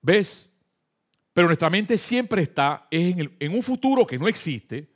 ¿Ves? 0.00 0.48
Pero 1.34 1.48
nuestra 1.48 1.68
mente 1.68 1.98
siempre 1.98 2.42
está 2.42 2.86
en, 2.90 3.36
en, 3.38 3.54
un 3.54 3.62
futuro 3.62 4.06
que 4.06 4.18
no 4.18 4.28
existe 4.28 4.88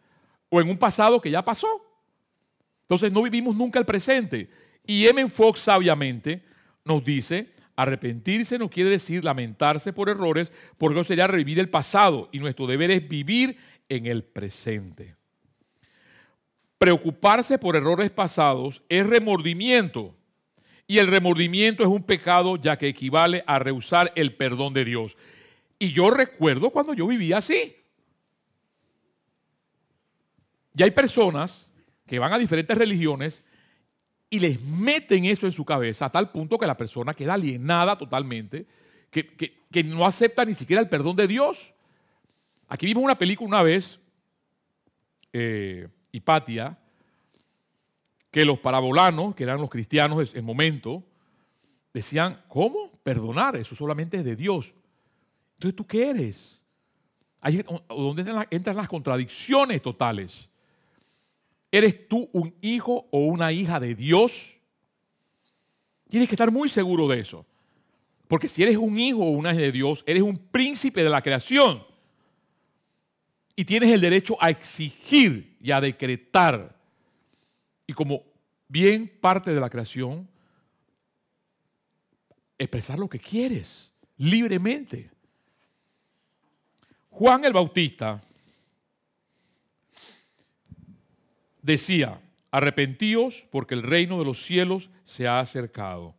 o 0.48 0.60
en 0.60 0.68
un 0.70 0.78
pasado 0.78 1.20
que 1.20 1.30
ya 1.30 1.44
pasó. 1.44 1.68
Entonces 2.82 3.12
no 3.12 3.22
vivimos 3.22 3.56
nunca 3.56 3.78
el 3.78 3.84
presente. 3.84 4.48
Y 4.86 5.06
M. 5.06 5.28
Fox 5.28 5.60
sabiamente 5.60 6.44
nos 6.84 7.04
dice, 7.04 7.54
Arrepentirse 7.76 8.58
no 8.58 8.70
quiere 8.70 8.90
decir 8.90 9.24
lamentarse 9.24 9.92
por 9.92 10.08
errores, 10.08 10.52
porque 10.78 10.94
eso 10.94 11.04
sería 11.04 11.26
revivir 11.26 11.58
el 11.58 11.70
pasado 11.70 12.28
y 12.30 12.38
nuestro 12.38 12.66
deber 12.68 12.92
es 12.92 13.08
vivir 13.08 13.58
en 13.88 14.06
el 14.06 14.22
presente. 14.22 15.16
Preocuparse 16.84 17.58
por 17.58 17.76
errores 17.76 18.10
pasados 18.10 18.82
es 18.90 19.06
remordimiento 19.06 20.14
y 20.86 20.98
el 20.98 21.06
remordimiento 21.06 21.82
es 21.82 21.88
un 21.88 22.02
pecado 22.02 22.56
ya 22.56 22.76
que 22.76 22.88
equivale 22.88 23.42
a 23.46 23.58
rehusar 23.58 24.12
el 24.16 24.36
perdón 24.36 24.74
de 24.74 24.84
Dios. 24.84 25.16
Y 25.78 25.92
yo 25.92 26.10
recuerdo 26.10 26.68
cuando 26.68 26.92
yo 26.92 27.06
vivía 27.06 27.38
así. 27.38 27.74
Y 30.76 30.82
hay 30.82 30.90
personas 30.90 31.70
que 32.06 32.18
van 32.18 32.34
a 32.34 32.38
diferentes 32.38 32.76
religiones 32.76 33.44
y 34.28 34.40
les 34.40 34.60
meten 34.60 35.24
eso 35.24 35.46
en 35.46 35.52
su 35.52 35.64
cabeza 35.64 36.04
a 36.04 36.12
tal 36.12 36.32
punto 36.32 36.58
que 36.58 36.66
la 36.66 36.76
persona 36.76 37.14
queda 37.14 37.32
alienada 37.32 37.96
totalmente, 37.96 38.66
que, 39.10 39.84
no 39.86 40.04
acepta 40.04 40.44
ni 40.44 40.52
siquiera 40.52 40.82
el 40.82 40.90
perdón 40.90 41.16
de 41.16 41.28
Dios. 41.28 41.72
Aquí 42.68 42.84
vimos 42.84 43.04
una 43.04 43.16
película 43.16 43.48
una 43.48 43.62
vez, 43.62 43.98
eh, 45.32 45.88
Hipatia, 46.14 46.78
que 48.30 48.44
los 48.44 48.60
parabolanos, 48.60 49.34
que 49.34 49.42
eran 49.42 49.60
los 49.60 49.68
cristianos 49.68 50.30
en 50.30 50.38
el 50.38 50.42
momento, 50.44 51.02
decían, 51.92 52.40
¿cómo? 52.46 52.92
Perdonar, 53.02 53.56
eso 53.56 53.74
solamente 53.74 54.18
es 54.18 54.24
de 54.24 54.36
Dios. 54.36 54.74
Entonces, 55.54 55.74
¿tú 55.74 55.84
qué 55.84 56.10
eres? 56.10 56.62
Ahí 57.40 57.64
donde 57.88 58.46
entran 58.50 58.76
las 58.76 58.88
contradicciones 58.88 59.82
totales. 59.82 60.48
¿Eres 61.70 62.08
tú 62.08 62.28
un 62.32 62.54
hijo 62.60 63.08
o 63.10 63.18
una 63.18 63.50
hija 63.50 63.80
de 63.80 63.96
Dios? 63.96 64.54
Tienes 66.08 66.28
que 66.28 66.36
estar 66.36 66.52
muy 66.52 66.68
seguro 66.68 67.08
de 67.08 67.18
eso. 67.18 67.44
Porque 68.28 68.46
si 68.46 68.62
eres 68.62 68.76
un 68.76 68.96
hijo 68.98 69.18
o 69.18 69.30
una 69.30 69.52
hija 69.52 69.62
de 69.62 69.72
Dios, 69.72 70.04
eres 70.06 70.22
un 70.22 70.38
príncipe 70.38 71.02
de 71.02 71.10
la 71.10 71.22
creación. 71.22 71.84
Y 73.56 73.64
tienes 73.64 73.90
el 73.90 74.00
derecho 74.00 74.36
a 74.40 74.50
exigir 74.50 75.53
y 75.64 75.72
a 75.72 75.80
decretar. 75.80 76.76
Y 77.86 77.94
como 77.94 78.22
bien 78.68 79.10
parte 79.18 79.54
de 79.54 79.60
la 79.62 79.70
creación, 79.70 80.28
expresar 82.58 82.98
lo 82.98 83.08
que 83.08 83.18
quieres 83.18 83.90
libremente. 84.18 85.10
Juan 87.08 87.46
el 87.46 87.54
Bautista 87.54 88.22
decía, 91.62 92.20
arrepentíos 92.50 93.46
porque 93.50 93.72
el 93.72 93.84
reino 93.84 94.18
de 94.18 94.26
los 94.26 94.42
cielos 94.44 94.90
se 95.02 95.26
ha 95.26 95.40
acercado. 95.40 96.14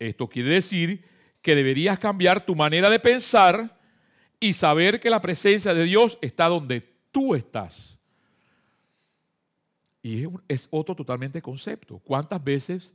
Esto 0.00 0.28
quiere 0.28 0.50
decir 0.50 1.04
que 1.42 1.54
deberías 1.54 1.96
cambiar 1.96 2.44
tu 2.44 2.56
manera 2.56 2.90
de 2.90 2.98
pensar 2.98 3.78
y 4.40 4.52
saber 4.52 4.98
que 4.98 5.10
la 5.10 5.20
presencia 5.20 5.72
de 5.74 5.84
Dios 5.84 6.18
está 6.20 6.48
donde 6.48 6.80
tú 7.12 7.36
estás. 7.36 7.91
Y 10.02 10.26
es 10.48 10.66
otro 10.70 10.96
totalmente 10.96 11.40
concepto. 11.40 11.98
¿Cuántas 12.00 12.42
veces 12.42 12.92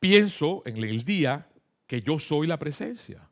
pienso 0.00 0.62
en 0.64 0.82
el 0.82 1.04
día 1.04 1.46
que 1.86 2.00
yo 2.00 2.18
soy 2.18 2.46
la 2.46 2.58
presencia? 2.58 3.28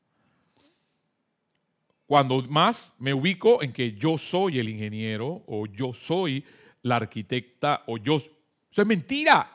Cuando 2.06 2.42
más 2.42 2.92
me 2.98 3.14
ubico 3.14 3.62
en 3.62 3.72
que 3.72 3.92
yo 3.92 4.18
soy 4.18 4.58
el 4.58 4.68
ingeniero 4.68 5.42
o 5.46 5.66
yo 5.66 5.94
soy 5.94 6.44
la 6.82 6.96
arquitecta 6.96 7.82
o 7.86 7.96
yo... 7.96 8.16
Eso 8.16 8.82
es 8.82 8.86
mentira. 8.86 9.50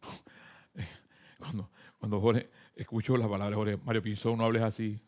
Cuando, 1.38 1.70
cuando 1.98 2.20
Jorge, 2.20 2.48
escucho 2.76 3.16
las 3.16 3.28
palabras 3.28 3.56
Jorge, 3.56 3.76
Mario 3.84 4.02
Pinzón, 4.02 4.38
no 4.38 4.44
hables 4.44 4.62
así. 4.62 5.00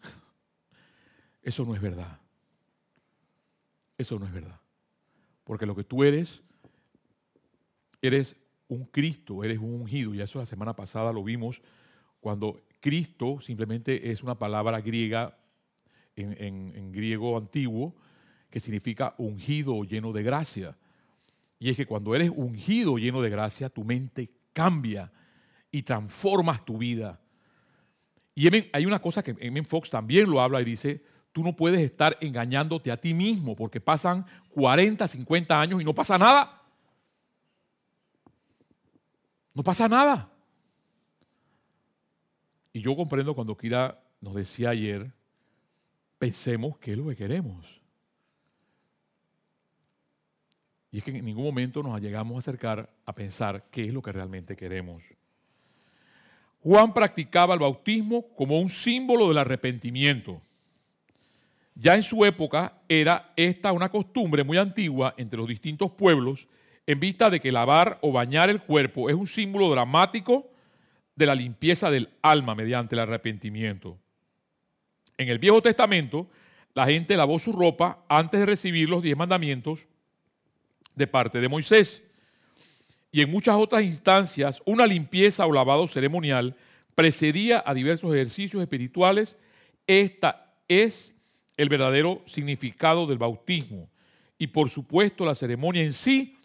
Eso 1.42 1.64
no 1.64 1.74
es 1.74 1.80
verdad. 1.80 2.20
Eso 3.96 4.18
no 4.18 4.26
es 4.26 4.32
verdad. 4.32 4.60
Porque 5.46 5.64
lo 5.64 5.76
que 5.76 5.84
tú 5.84 6.02
eres, 6.02 6.42
eres 8.02 8.36
un 8.66 8.84
Cristo, 8.84 9.44
eres 9.44 9.58
un 9.58 9.74
ungido. 9.74 10.12
Y 10.12 10.20
eso 10.20 10.40
la 10.40 10.46
semana 10.46 10.74
pasada 10.74 11.12
lo 11.12 11.22
vimos 11.22 11.62
cuando 12.18 12.60
Cristo 12.80 13.38
simplemente 13.40 14.10
es 14.10 14.24
una 14.24 14.36
palabra 14.36 14.80
griega 14.80 15.38
en, 16.16 16.90
griego 16.90 17.38
antiguo 17.38 17.94
que 18.50 18.58
significa 18.58 19.14
ungido 19.18 19.76
o 19.76 19.84
lleno 19.84 20.12
de 20.12 20.24
gracia. 20.24 20.76
Y 21.60 21.70
es 21.70 21.76
que 21.76 21.86
cuando 21.86 22.16
eres 22.16 22.30
ungido 22.34 22.94
o 22.94 22.98
lleno 22.98 23.22
de 23.22 23.30
gracia, 23.30 23.68
tu 23.68 23.84
mente 23.84 24.28
cambia 24.52 25.12
y 25.70 25.82
transformas 25.82 26.64
tu 26.64 26.78
vida. 26.78 27.20
Y 28.34 28.48
hay 28.72 28.84
una 28.84 28.98
cosa 28.98 29.22
que 29.22 29.36
M. 29.38 29.62
Fox 29.62 29.90
también 29.90 30.28
lo 30.28 30.40
habla 30.40 30.60
y 30.60 30.64
dice, 30.64 31.02
tú 31.36 31.44
no 31.44 31.54
puedes 31.54 31.82
estar 31.82 32.16
engañándote 32.22 32.90
a 32.90 32.96
ti 32.96 33.12
mismo 33.12 33.54
porque 33.54 33.78
pasan 33.78 34.24
40, 34.54 35.06
50 35.06 35.60
años 35.60 35.82
y 35.82 35.84
no 35.84 35.94
pasa 35.94 36.16
nada. 36.16 36.62
No 39.52 39.62
pasa 39.62 39.86
nada. 39.86 40.30
Y 42.72 42.80
yo 42.80 42.96
comprendo 42.96 43.34
cuando 43.34 43.54
Kira 43.54 44.00
nos 44.18 44.34
decía 44.34 44.70
ayer 44.70 45.12
pensemos 46.18 46.78
qué 46.78 46.92
es 46.92 46.96
lo 46.96 47.06
que 47.10 47.16
queremos. 47.16 47.66
Y 50.90 50.96
es 50.96 51.04
que 51.04 51.10
en 51.10 51.22
ningún 51.22 51.44
momento 51.44 51.82
nos 51.82 52.00
llegamos 52.00 52.36
a 52.36 52.38
acercar 52.38 52.88
a 53.04 53.14
pensar 53.14 53.66
qué 53.70 53.84
es 53.84 53.92
lo 53.92 54.00
que 54.00 54.12
realmente 54.12 54.56
queremos. 54.56 55.02
Juan 56.62 56.94
practicaba 56.94 57.52
el 57.52 57.60
bautismo 57.60 58.26
como 58.34 58.58
un 58.58 58.70
símbolo 58.70 59.28
del 59.28 59.36
arrepentimiento. 59.36 60.40
Ya 61.78 61.94
en 61.94 62.02
su 62.02 62.24
época 62.24 62.80
era 62.88 63.32
esta 63.36 63.70
una 63.70 63.90
costumbre 63.90 64.42
muy 64.42 64.56
antigua 64.56 65.14
entre 65.18 65.38
los 65.38 65.46
distintos 65.46 65.90
pueblos 65.92 66.48
en 66.86 66.98
vista 66.98 67.28
de 67.28 67.38
que 67.38 67.52
lavar 67.52 67.98
o 68.00 68.12
bañar 68.12 68.48
el 68.48 68.60
cuerpo 68.60 69.10
es 69.10 69.14
un 69.14 69.26
símbolo 69.26 69.70
dramático 69.70 70.50
de 71.14 71.26
la 71.26 71.34
limpieza 71.34 71.90
del 71.90 72.08
alma 72.22 72.54
mediante 72.54 72.94
el 72.94 73.00
arrepentimiento. 73.00 73.98
En 75.18 75.28
el 75.28 75.38
Viejo 75.38 75.60
Testamento, 75.60 76.30
la 76.74 76.86
gente 76.86 77.16
lavó 77.16 77.38
su 77.38 77.52
ropa 77.52 78.04
antes 78.08 78.40
de 78.40 78.46
recibir 78.46 78.88
los 78.88 79.02
diez 79.02 79.16
mandamientos 79.16 79.86
de 80.94 81.06
parte 81.06 81.40
de 81.40 81.48
Moisés. 81.48 82.02
Y 83.12 83.20
en 83.20 83.30
muchas 83.30 83.56
otras 83.56 83.82
instancias, 83.82 84.62
una 84.64 84.86
limpieza 84.86 85.46
o 85.46 85.52
lavado 85.52 85.88
ceremonial 85.88 86.56
precedía 86.94 87.62
a 87.66 87.74
diversos 87.74 88.14
ejercicios 88.14 88.62
espirituales. 88.62 89.36
Esta 89.86 90.54
es 90.68 91.15
el 91.56 91.68
verdadero 91.68 92.22
significado 92.26 93.06
del 93.06 93.18
bautismo. 93.18 93.88
Y 94.38 94.48
por 94.48 94.68
supuesto, 94.68 95.24
la 95.24 95.34
ceremonia 95.34 95.82
en 95.82 95.92
sí 95.92 96.36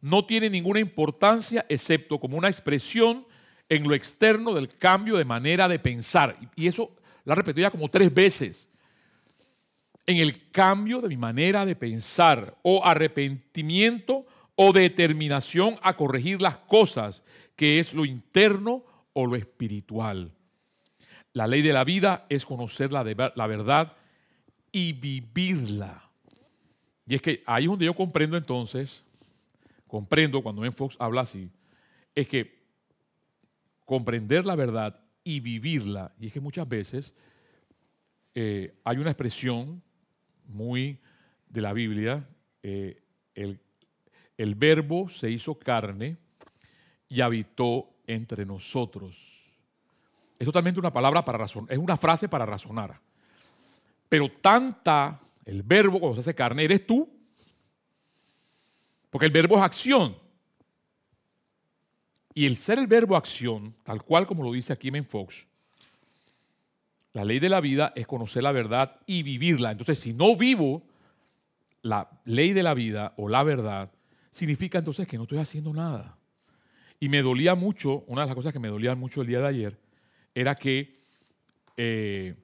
no 0.00 0.24
tiene 0.24 0.50
ninguna 0.50 0.80
importancia 0.80 1.64
excepto 1.68 2.18
como 2.18 2.36
una 2.36 2.48
expresión 2.48 3.26
en 3.68 3.86
lo 3.86 3.94
externo 3.94 4.54
del 4.54 4.68
cambio 4.68 5.16
de 5.16 5.24
manera 5.24 5.68
de 5.68 5.78
pensar. 5.78 6.36
Y 6.56 6.66
eso 6.66 6.96
la 7.24 7.34
repetido 7.34 7.66
ya 7.66 7.70
como 7.70 7.88
tres 7.88 8.12
veces. 8.12 8.68
En 10.06 10.16
el 10.16 10.50
cambio 10.50 11.00
de 11.00 11.08
mi 11.08 11.16
manera 11.16 11.66
de 11.66 11.76
pensar 11.76 12.56
o 12.62 12.84
arrepentimiento 12.84 14.26
o 14.54 14.72
determinación 14.72 15.76
a 15.82 15.96
corregir 15.96 16.40
las 16.40 16.56
cosas, 16.56 17.22
que 17.54 17.78
es 17.78 17.92
lo 17.92 18.04
interno 18.04 18.84
o 19.12 19.26
lo 19.26 19.36
espiritual. 19.36 20.32
La 21.34 21.46
ley 21.46 21.62
de 21.62 21.72
la 21.72 21.84
vida 21.84 22.26
es 22.28 22.46
conocer 22.46 22.92
la, 22.92 23.04
la 23.04 23.46
verdad 23.46 23.92
y 24.72 24.92
vivirla. 24.92 26.02
Y 27.06 27.14
es 27.14 27.22
que 27.22 27.42
ahí 27.46 27.64
es 27.64 27.70
donde 27.70 27.86
yo 27.86 27.94
comprendo 27.94 28.36
entonces, 28.36 29.02
comprendo 29.86 30.42
cuando 30.42 30.62
Ben 30.62 30.72
Fox 30.72 30.96
habla 30.98 31.22
así, 31.22 31.50
es 32.14 32.28
que 32.28 32.58
comprender 33.84 34.44
la 34.44 34.54
verdad 34.54 35.00
y 35.24 35.40
vivirla. 35.40 36.12
Y 36.20 36.26
es 36.26 36.32
que 36.32 36.40
muchas 36.40 36.68
veces 36.68 37.14
eh, 38.34 38.74
hay 38.84 38.98
una 38.98 39.10
expresión 39.10 39.82
muy 40.46 40.98
de 41.48 41.60
la 41.60 41.72
Biblia, 41.72 42.28
eh, 42.62 43.02
el, 43.34 43.58
el 44.36 44.54
verbo 44.54 45.08
se 45.08 45.30
hizo 45.30 45.58
carne 45.58 46.18
y 47.08 47.22
habitó 47.22 47.88
entre 48.06 48.44
nosotros. 48.44 49.16
Es 50.38 50.44
totalmente 50.44 50.78
una 50.78 50.92
palabra 50.92 51.24
para 51.24 51.38
razonar, 51.38 51.72
es 51.72 51.78
una 51.78 51.96
frase 51.96 52.28
para 52.28 52.46
razonar. 52.46 53.00
Pero 54.08 54.30
tanta 54.30 55.20
el 55.44 55.62
verbo 55.62 55.98
cuando 56.00 56.14
se 56.16 56.20
hace 56.20 56.34
carne 56.34 56.64
eres 56.64 56.86
tú, 56.86 57.08
porque 59.10 59.26
el 59.26 59.32
verbo 59.32 59.56
es 59.56 59.62
acción. 59.62 60.16
Y 62.34 62.46
el 62.46 62.56
ser 62.56 62.78
el 62.78 62.86
verbo 62.86 63.16
acción, 63.16 63.74
tal 63.82 64.02
cual 64.02 64.26
como 64.26 64.44
lo 64.44 64.52
dice 64.52 64.72
aquí 64.72 64.88
en 64.88 65.04
Fox, 65.04 65.48
la 67.12 67.24
ley 67.24 67.38
de 67.38 67.48
la 67.48 67.60
vida 67.60 67.92
es 67.96 68.06
conocer 68.06 68.42
la 68.42 68.52
verdad 68.52 69.00
y 69.06 69.22
vivirla. 69.22 69.72
Entonces, 69.72 69.98
si 69.98 70.12
no 70.12 70.36
vivo 70.36 70.84
la 71.82 72.08
ley 72.24 72.52
de 72.52 72.62
la 72.62 72.74
vida 72.74 73.14
o 73.16 73.28
la 73.28 73.42
verdad, 73.42 73.90
significa 74.30 74.78
entonces 74.78 75.08
que 75.08 75.16
no 75.16 75.24
estoy 75.24 75.38
haciendo 75.38 75.72
nada. 75.72 76.16
Y 77.00 77.08
me 77.08 77.22
dolía 77.22 77.54
mucho, 77.54 78.04
una 78.06 78.22
de 78.22 78.28
las 78.28 78.36
cosas 78.36 78.52
que 78.52 78.58
me 78.58 78.68
dolía 78.68 78.94
mucho 78.94 79.22
el 79.22 79.28
día 79.28 79.40
de 79.40 79.46
ayer, 79.48 79.78
era 80.34 80.54
que 80.54 80.98
eh, 81.76 82.34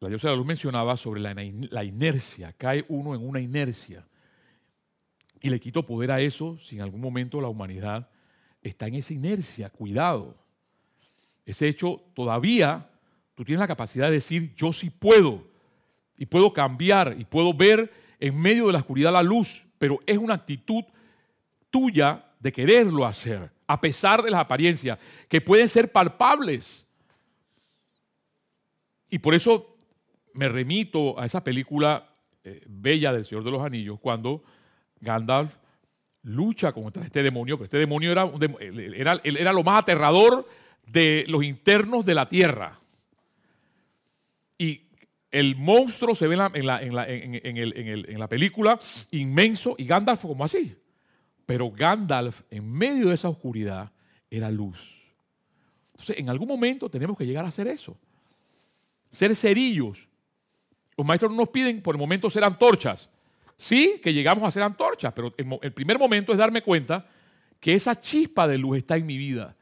la 0.00 0.08
diosa 0.08 0.28
de 0.28 0.32
la 0.32 0.36
luz 0.36 0.46
mencionaba 0.46 0.96
sobre 0.96 1.20
la, 1.20 1.84
inercia, 1.84 2.52
cae 2.52 2.84
uno 2.88 3.14
en 3.14 3.26
una 3.26 3.40
inercia. 3.40 4.06
Y 5.40 5.48
le 5.48 5.58
quito 5.58 5.84
poder 5.86 6.10
a 6.10 6.20
eso 6.20 6.58
si 6.58 6.76
en 6.76 6.82
algún 6.82 7.00
momento 7.00 7.40
la 7.40 7.48
humanidad 7.48 8.08
está 8.62 8.88
en 8.88 8.96
esa 8.96 9.14
inercia. 9.14 9.70
Cuidado. 9.70 10.36
Ese 11.46 11.68
hecho 11.68 12.02
todavía 12.14 12.90
tú 13.34 13.44
tienes 13.44 13.60
la 13.60 13.66
capacidad 13.66 14.06
de 14.06 14.12
decir 14.12 14.54
yo 14.54 14.72
sí 14.72 14.90
puedo 14.90 15.44
y 16.18 16.26
puedo 16.26 16.52
cambiar 16.52 17.16
y 17.18 17.24
puedo 17.24 17.54
ver 17.54 17.90
en 18.18 18.38
medio 18.38 18.66
de 18.66 18.72
la 18.72 18.78
oscuridad 18.80 19.12
la 19.12 19.22
luz, 19.22 19.66
pero 19.78 20.00
es 20.06 20.18
una 20.18 20.34
actitud 20.34 20.84
tuya 21.70 22.24
de 22.40 22.52
quererlo 22.52 23.06
hacer, 23.06 23.50
a 23.66 23.80
pesar 23.80 24.22
de 24.22 24.30
las 24.30 24.40
apariencias, 24.40 24.98
que 25.28 25.40
pueden 25.40 25.68
ser 25.68 25.90
palpables. 25.90 26.86
Y 29.08 29.18
por 29.18 29.34
eso 29.34 29.75
me 30.36 30.48
remito 30.48 31.18
a 31.18 31.26
esa 31.26 31.42
película 31.42 32.08
eh, 32.44 32.62
bella 32.68 33.12
del 33.12 33.24
Señor 33.24 33.44
de 33.44 33.50
los 33.50 33.62
Anillos, 33.62 33.98
cuando 34.00 34.44
Gandalf 35.00 35.56
lucha 36.22 36.72
contra 36.72 37.04
este 37.04 37.22
demonio, 37.22 37.56
pero 37.56 37.64
este 37.64 37.78
demonio 37.78 38.12
era, 38.12 39.20
era, 39.22 39.52
lo 39.52 39.62
más 39.62 39.82
aterrador 39.82 40.46
de 40.86 41.24
los 41.28 41.44
internos 41.44 42.04
de 42.04 42.14
la 42.14 42.28
tierra. 42.28 42.78
Y 44.58 44.82
el 45.30 45.56
monstruo 45.56 46.14
se 46.14 46.26
ve 46.26 46.34
en 46.34 46.66
la, 46.66 46.82
en 46.82 48.18
la, 48.18 48.28
película 48.28 48.78
inmenso 49.12 49.76
y 49.78 49.84
Gandalf 49.84 50.22
como 50.22 50.44
así. 50.44 50.76
Pero 51.46 51.70
Gandalf, 51.70 52.42
en 52.50 52.70
medio 52.72 53.08
de 53.08 53.14
esa 53.14 53.28
oscuridad, 53.28 53.92
era 54.30 54.50
luz. 54.50 55.14
Entonces, 55.92 56.18
en 56.18 56.28
algún 56.28 56.48
momento 56.48 56.90
tenemos 56.90 57.16
que 57.16 57.24
llegar 57.24 57.44
a 57.44 57.48
hacer 57.48 57.68
eso. 57.68 57.96
Ser 59.10 59.34
cerillos. 59.36 60.05
Los 60.96 61.06
maestros 61.06 61.30
no 61.30 61.38
nos 61.38 61.48
piden 61.50 61.82
por 61.82 61.94
el 61.94 61.98
momento 61.98 62.30
ser 62.30 62.44
antorchas. 62.44 63.10
Sí, 63.56 64.00
que 64.02 64.12
llegamos 64.12 64.44
a 64.44 64.50
ser 64.50 64.62
antorchas, 64.62 65.12
pero 65.12 65.34
el 65.36 65.72
primer 65.72 65.98
momento 65.98 66.32
es 66.32 66.38
darme 66.38 66.62
cuenta 66.62 67.06
que 67.60 67.74
esa 67.74 67.98
chispa 67.98 68.46
de 68.46 68.58
luz 68.58 68.78
está 68.78 68.96
en 68.96 69.06
mi 69.06 69.16
vida 69.16 69.56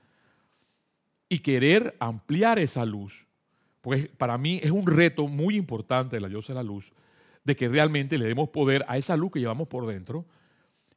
y 1.29 1.39
querer 1.39 1.97
ampliar 2.01 2.59
esa 2.59 2.85
luz. 2.85 3.27
Porque 3.81 4.11
para 4.17 4.39
mí 4.39 4.61
es 4.63 4.71
un 4.71 4.87
reto 4.87 5.29
muy 5.29 5.57
importante 5.57 6.17
de 6.17 6.21
la 6.21 6.29
diosa 6.29 6.53
de 6.53 6.57
la 6.57 6.63
luz, 6.63 6.93
de 7.45 7.55
que 7.55 7.69
realmente 7.69 8.19
le 8.19 8.27
demos 8.27 8.49
poder 8.49 8.85
a 8.89 8.97
esa 8.97 9.17
luz 9.17 9.33
que 9.33 9.41
llevamos 9.41 9.69
por 9.69 9.87
dentro 9.87 10.25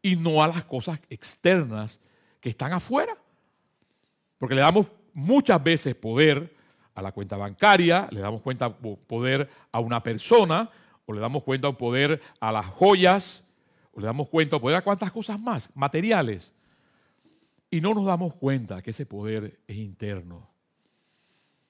y 0.02 0.16
no 0.16 0.42
a 0.42 0.48
las 0.48 0.64
cosas 0.64 1.00
externas 1.10 2.00
que 2.40 2.50
están 2.50 2.74
afuera. 2.74 3.16
Porque 4.38 4.56
le 4.56 4.62
damos 4.62 4.88
muchas 5.14 5.64
veces 5.64 5.96
poder 5.96 6.56
a 6.98 7.02
la 7.04 7.12
cuenta 7.12 7.38
bancaria, 7.38 8.08
le 8.10 8.22
damos 8.22 8.42
cuenta 8.42 8.76
poder 8.76 9.48
a 9.72 9.80
una 9.80 10.02
persona, 10.02 10.68
o 11.06 11.14
le 11.14 11.22
damos 11.22 11.44
cuenta 11.44 11.72
poder 11.72 12.20
a 12.40 12.52
las 12.52 12.66
joyas, 12.66 13.44
o 13.92 14.00
le 14.00 14.08
damos 14.08 14.28
cuenta 14.30 14.58
poder 14.58 14.78
a 14.78 14.82
cuántas 14.82 15.12
cosas 15.12 15.40
más, 15.40 15.70
materiales. 15.76 16.56
Y 17.70 17.82
no 17.82 17.94
nos 17.94 18.06
damos 18.06 18.34
cuenta 18.34 18.82
que 18.82 18.90
ese 18.90 19.06
poder 19.06 19.60
es 19.68 19.78
interno. 19.78 20.50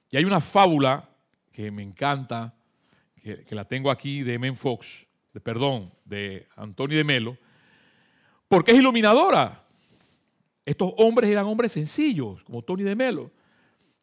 Y 0.10 0.16
hay 0.16 0.24
una 0.24 0.40
fábula 0.40 1.10
que 1.52 1.72
me 1.72 1.84
encanta, 1.84 2.56
que, 3.22 3.44
la 3.54 3.66
tengo 3.66 3.92
aquí 3.92 4.24
de 4.24 4.40
Men 4.40 4.56
Fox, 4.56 5.08
de, 5.34 5.42
perdón, 5.42 5.92
de 6.06 6.48
Antonio 6.56 6.96
de 6.96 7.04
Melo, 7.04 7.38
porque 8.48 8.72
es 8.72 8.78
iluminadora. 8.78 9.62
Estos 10.64 10.94
hombres 10.96 11.30
eran 11.30 11.48
hombres 11.48 11.74
sencillos, 11.74 12.42
como 12.46 12.62
Tony 12.62 12.84
de 12.84 12.96
Melo. 12.96 13.30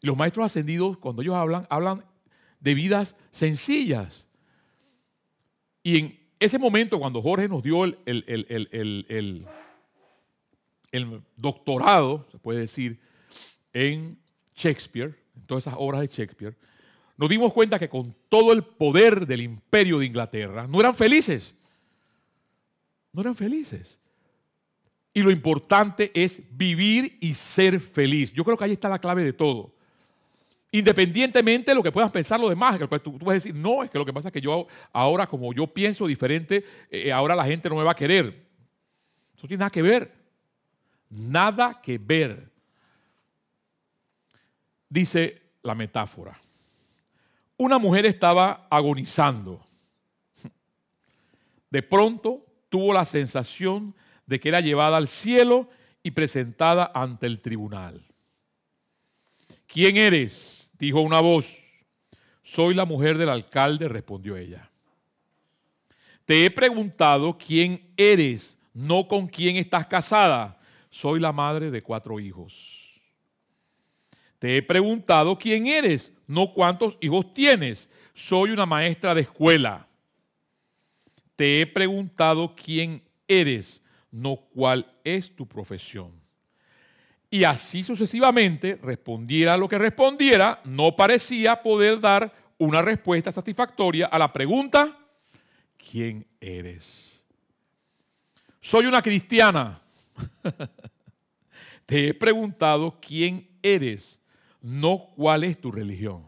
Los 0.06 0.16
maestros 0.16 0.46
ascendidos, 0.46 0.98
cuando 0.98 1.22
ellos 1.22 1.34
hablan, 1.34 1.66
hablan 1.70 2.04
de 2.60 2.74
vidas 2.74 3.16
sencillas. 3.30 4.26
Y 5.82 5.98
en 5.98 6.20
ese 6.40 6.58
momento, 6.58 6.98
cuando 6.98 7.22
Jorge 7.22 7.48
nos 7.48 7.62
dio 7.62 7.84
el, 7.84 7.98
el 10.92 11.22
doctorado, 11.36 12.26
se 12.30 12.38
puede 12.38 12.60
decir, 12.60 13.00
en 13.72 14.18
Shakespeare, 14.54 15.18
en 15.36 15.46
todas 15.46 15.66
esas 15.66 15.76
obras 15.78 16.00
de 16.00 16.06
Shakespeare, 16.06 16.56
nos 17.16 17.28
dimos 17.28 17.52
cuenta 17.52 17.78
que 17.78 17.88
con 17.88 18.14
todo 18.28 18.52
el 18.52 18.62
poder 18.62 19.26
del 19.26 19.40
imperio 19.40 19.98
de 19.98 20.06
Inglaterra, 20.06 20.66
no 20.66 20.80
eran 20.80 20.94
felices. 20.94 21.54
No 23.12 23.20
eran 23.20 23.34
felices. 23.34 24.00
Y 25.12 25.22
lo 25.22 25.30
importante 25.30 26.10
es 26.14 26.42
vivir 26.50 27.18
y 27.20 27.34
ser 27.34 27.78
feliz. 27.80 28.32
Yo 28.32 28.44
creo 28.44 28.56
que 28.56 28.64
ahí 28.64 28.72
está 28.72 28.88
la 28.88 28.98
clave 28.98 29.22
de 29.22 29.32
todo. 29.32 29.73
Independientemente 30.74 31.70
de 31.70 31.74
lo 31.76 31.84
que 31.84 31.92
puedas 31.92 32.10
pensar 32.10 32.40
los 32.40 32.50
demás, 32.50 32.80
que 32.80 32.98
tú, 32.98 33.16
puedes 33.16 33.44
decir, 33.44 33.54
no, 33.54 33.84
es 33.84 33.92
que 33.92 33.96
lo 33.96 34.04
que 34.04 34.12
pasa 34.12 34.26
es 34.26 34.32
que 34.32 34.40
yo 34.40 34.66
ahora, 34.92 35.24
como 35.28 35.54
yo 35.54 35.68
pienso 35.68 36.04
diferente, 36.04 36.64
eh, 36.90 37.12
ahora 37.12 37.36
la 37.36 37.44
gente 37.44 37.68
no 37.68 37.76
me 37.76 37.84
va 37.84 37.92
a 37.92 37.94
querer. 37.94 38.44
Eso 39.36 39.46
tiene 39.46 39.60
nada 39.60 39.70
que 39.70 39.82
ver. 39.82 40.12
Nada 41.10 41.80
que 41.80 41.96
ver. 41.96 42.50
Dice 44.88 45.42
la 45.62 45.76
metáfora. 45.76 46.36
Una 47.56 47.78
mujer 47.78 48.04
estaba 48.06 48.66
agonizando. 48.68 49.64
De 51.70 51.84
pronto 51.84 52.44
tuvo 52.68 52.92
la 52.92 53.04
sensación 53.04 53.94
de 54.26 54.40
que 54.40 54.48
era 54.48 54.60
llevada 54.60 54.96
al 54.96 55.06
cielo 55.06 55.68
y 56.02 56.10
presentada 56.10 56.90
ante 56.92 57.28
el 57.28 57.40
tribunal. 57.40 58.04
¿Quién 59.68 59.96
eres? 59.98 60.53
Dijo 60.78 61.00
una 61.00 61.20
voz. 61.20 61.62
Soy 62.42 62.74
la 62.74 62.84
mujer 62.84 63.16
del 63.16 63.30
alcalde, 63.30 63.88
respondió 63.88 64.36
ella. 64.36 64.70
Te 66.24 66.44
he 66.44 66.50
preguntado 66.50 67.36
quién 67.36 67.92
eres, 67.96 68.58
no 68.72 69.08
con 69.08 69.26
quién 69.26 69.56
estás 69.56 69.86
casada. 69.86 70.58
Soy 70.90 71.20
la 71.20 71.32
madre 71.32 71.70
de 71.70 71.82
cuatro 71.82 72.20
hijos. 72.20 73.02
Te 74.38 74.56
he 74.56 74.62
preguntado 74.62 75.38
quién 75.38 75.66
eres, 75.66 76.12
no 76.26 76.50
cuántos 76.50 76.98
hijos 77.00 77.30
tienes. 77.32 77.88
Soy 78.12 78.50
una 78.50 78.66
maestra 78.66 79.14
de 79.14 79.22
escuela. 79.22 79.88
Te 81.36 81.60
he 81.60 81.66
preguntado 81.66 82.54
quién 82.54 83.02
eres, 83.26 83.82
no 84.10 84.36
cuál 84.36 84.86
es 85.02 85.34
tu 85.34 85.46
profesión. 85.46 86.23
Y 87.34 87.42
así 87.42 87.82
sucesivamente, 87.82 88.78
respondiera 88.80 89.56
lo 89.56 89.68
que 89.68 89.76
respondiera, 89.76 90.60
no 90.62 90.94
parecía 90.94 91.60
poder 91.60 91.98
dar 91.98 92.32
una 92.58 92.80
respuesta 92.80 93.32
satisfactoria 93.32 94.06
a 94.06 94.20
la 94.20 94.32
pregunta, 94.32 94.96
¿quién 95.76 96.24
eres? 96.40 97.24
Soy 98.60 98.86
una 98.86 99.02
cristiana. 99.02 99.82
Te 101.86 102.06
he 102.06 102.14
preguntado 102.14 103.00
quién 103.00 103.48
eres, 103.60 104.20
no 104.62 104.96
cuál 105.16 105.42
es 105.42 105.60
tu 105.60 105.72
religión. 105.72 106.24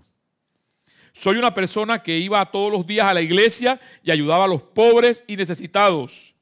Soy 1.13 1.37
una 1.37 1.55
persona 1.55 2.03
que 2.03 2.19
iba 2.19 2.51
todos 2.51 2.73
los 2.73 2.85
días 2.85 3.07
a 3.07 3.15
la 3.15 3.23
iglesia 3.23 3.79
y 4.03 4.11
ayudaba 4.11 4.47
a 4.47 4.49
los 4.49 4.63
pobres 4.63 5.23
y 5.29 5.37
necesitados. 5.37 6.35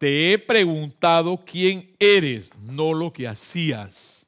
Te 0.00 0.32
he 0.32 0.38
preguntado 0.38 1.44
quién 1.44 1.94
eres, 1.98 2.48
no 2.58 2.94
lo 2.94 3.12
que 3.12 3.28
hacías. 3.28 4.26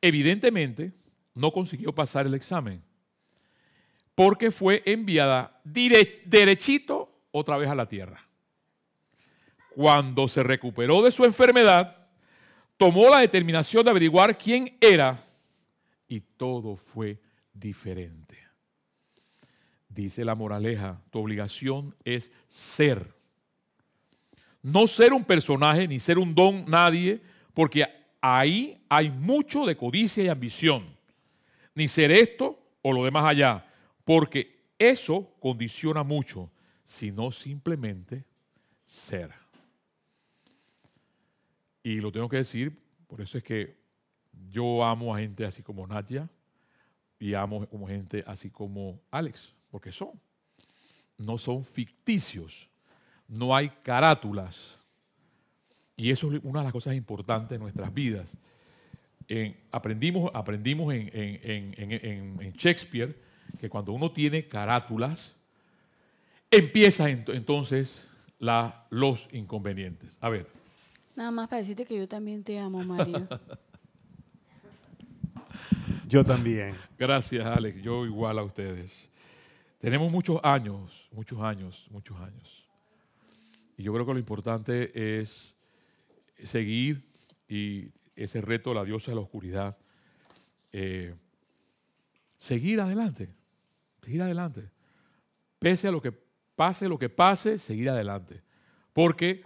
Evidentemente, 0.00 0.94
no 1.34 1.52
consiguió 1.52 1.94
pasar 1.94 2.26
el 2.26 2.32
examen 2.32 2.82
porque 4.14 4.50
fue 4.50 4.82
enviada 4.86 5.60
derechito 5.64 7.12
otra 7.30 7.58
vez 7.58 7.68
a 7.68 7.74
la 7.74 7.86
tierra. 7.86 8.26
Cuando 9.74 10.28
se 10.28 10.42
recuperó 10.42 11.02
de 11.02 11.12
su 11.12 11.26
enfermedad, 11.26 12.08
tomó 12.78 13.10
la 13.10 13.20
determinación 13.20 13.84
de 13.84 13.90
averiguar 13.90 14.38
quién 14.38 14.78
era 14.80 15.22
y 16.08 16.20
todo 16.20 16.74
fue 16.74 17.20
diferente. 17.52 18.38
Dice 19.90 20.24
la 20.24 20.34
moraleja, 20.34 21.02
tu 21.10 21.18
obligación 21.18 21.94
es 22.02 22.32
ser 22.46 23.17
no 24.62 24.86
ser 24.86 25.12
un 25.12 25.24
personaje 25.24 25.86
ni 25.86 26.00
ser 26.00 26.18
un 26.18 26.34
don 26.34 26.64
nadie, 26.66 27.20
porque 27.54 27.86
ahí 28.20 28.80
hay 28.88 29.10
mucho 29.10 29.66
de 29.66 29.76
codicia 29.76 30.24
y 30.24 30.28
ambición. 30.28 30.86
Ni 31.74 31.88
ser 31.88 32.10
esto 32.10 32.58
o 32.82 32.92
lo 32.92 33.04
demás 33.04 33.24
allá, 33.24 33.66
porque 34.04 34.72
eso 34.78 35.34
condiciona 35.40 36.02
mucho, 36.02 36.50
sino 36.84 37.30
simplemente 37.30 38.24
ser. 38.84 39.32
Y 41.82 42.00
lo 42.00 42.10
tengo 42.10 42.28
que 42.28 42.38
decir, 42.38 42.76
por 43.06 43.20
eso 43.20 43.38
es 43.38 43.44
que 43.44 43.76
yo 44.50 44.84
amo 44.84 45.14
a 45.14 45.20
gente 45.20 45.44
así 45.44 45.62
como 45.62 45.86
Nadia 45.86 46.28
y 47.18 47.34
amo 47.34 47.66
como 47.66 47.86
gente 47.86 48.22
así 48.26 48.50
como 48.50 49.00
Alex, 49.10 49.54
porque 49.70 49.92
son. 49.92 50.20
No 51.16 51.36
son 51.36 51.64
ficticios, 51.64 52.68
no 53.28 53.54
hay 53.54 53.68
carátulas. 53.82 54.78
Y 55.96 56.10
eso 56.10 56.32
es 56.32 56.40
una 56.42 56.60
de 56.60 56.64
las 56.64 56.72
cosas 56.72 56.94
importantes 56.94 57.50
de 57.50 57.58
nuestras 57.58 57.92
vidas. 57.92 58.36
aprendimos 59.70 60.30
aprendimos 60.34 60.94
en, 60.94 62.52
Shakespeare 62.56 63.14
que 63.60 63.68
cuando 63.68 63.92
uno 63.92 64.10
tiene 64.10 64.46
carátulas, 64.46 65.36
empieza 66.50 67.10
entonces 67.10 68.10
la, 68.38 68.86
los 68.90 69.28
inconvenientes. 69.32 70.18
A 70.20 70.28
ver. 70.28 70.46
Nada 71.16 71.30
más 71.30 71.48
para 71.48 71.60
decirte 71.60 71.84
que 71.84 71.96
yo 71.96 72.06
también 72.06 72.44
te 72.44 72.58
amo, 72.58 72.82
Mario. 72.84 73.26
yo 76.08 76.24
también. 76.24 76.76
Gracias, 76.96 77.44
Alex. 77.44 77.82
Yo 77.82 78.06
igual 78.06 78.38
a 78.38 78.44
ustedes. 78.44 79.10
Tenemos 79.80 80.12
muchos 80.12 80.38
años, 80.44 81.08
muchos 81.10 81.40
años, 81.40 81.86
muchos 81.90 82.20
años. 82.20 82.67
Y 83.78 83.84
yo 83.84 83.92
creo 83.94 84.04
que 84.04 84.12
lo 84.12 84.18
importante 84.18 85.20
es 85.20 85.54
seguir 86.42 87.00
y 87.48 87.92
ese 88.16 88.40
reto, 88.40 88.74
la 88.74 88.84
diosa 88.84 89.12
de 89.12 89.14
la 89.14 89.20
oscuridad, 89.20 89.78
eh, 90.72 91.14
seguir 92.36 92.80
adelante, 92.80 93.32
seguir 94.02 94.22
adelante. 94.22 94.68
Pese 95.60 95.86
a 95.86 95.92
lo 95.92 96.02
que 96.02 96.10
pase, 96.10 96.88
lo 96.88 96.98
que 96.98 97.08
pase, 97.08 97.56
seguir 97.56 97.88
adelante. 97.88 98.42
Porque 98.92 99.44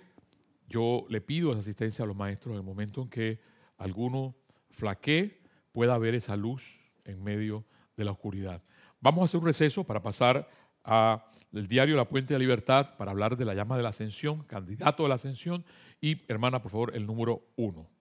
yo 0.66 1.04
le 1.10 1.20
pido 1.20 1.50
esa 1.50 1.60
asistencia 1.60 2.04
a 2.04 2.08
los 2.08 2.16
maestros 2.16 2.54
en 2.54 2.60
el 2.60 2.64
momento 2.64 3.02
en 3.02 3.10
que 3.10 3.40
alguno 3.76 4.34
flaquee, 4.70 5.42
pueda 5.72 5.98
ver 5.98 6.14
esa 6.14 6.36
luz 6.36 6.80
en 7.04 7.22
medio 7.22 7.66
de 7.98 8.06
la 8.06 8.12
oscuridad. 8.12 8.62
Vamos 8.98 9.20
a 9.20 9.24
hacer 9.26 9.40
un 9.40 9.46
receso 9.46 9.84
para 9.84 10.02
pasar 10.02 10.48
a 10.84 11.30
el 11.52 11.68
diario 11.68 11.96
La 11.96 12.08
Puente 12.08 12.34
de 12.34 12.40
Libertad 12.40 12.96
para 12.96 13.10
hablar 13.10 13.36
de 13.36 13.44
la 13.44 13.54
llama 13.54 13.76
de 13.76 13.82
la 13.82 13.90
ascensión, 13.90 14.44
candidato 14.44 15.02
de 15.02 15.08
la 15.08 15.16
ascensión. 15.16 15.64
Y, 16.00 16.22
hermana, 16.28 16.62
por 16.62 16.70
favor, 16.70 16.96
el 16.96 17.06
número 17.06 17.42
uno. 17.56 17.91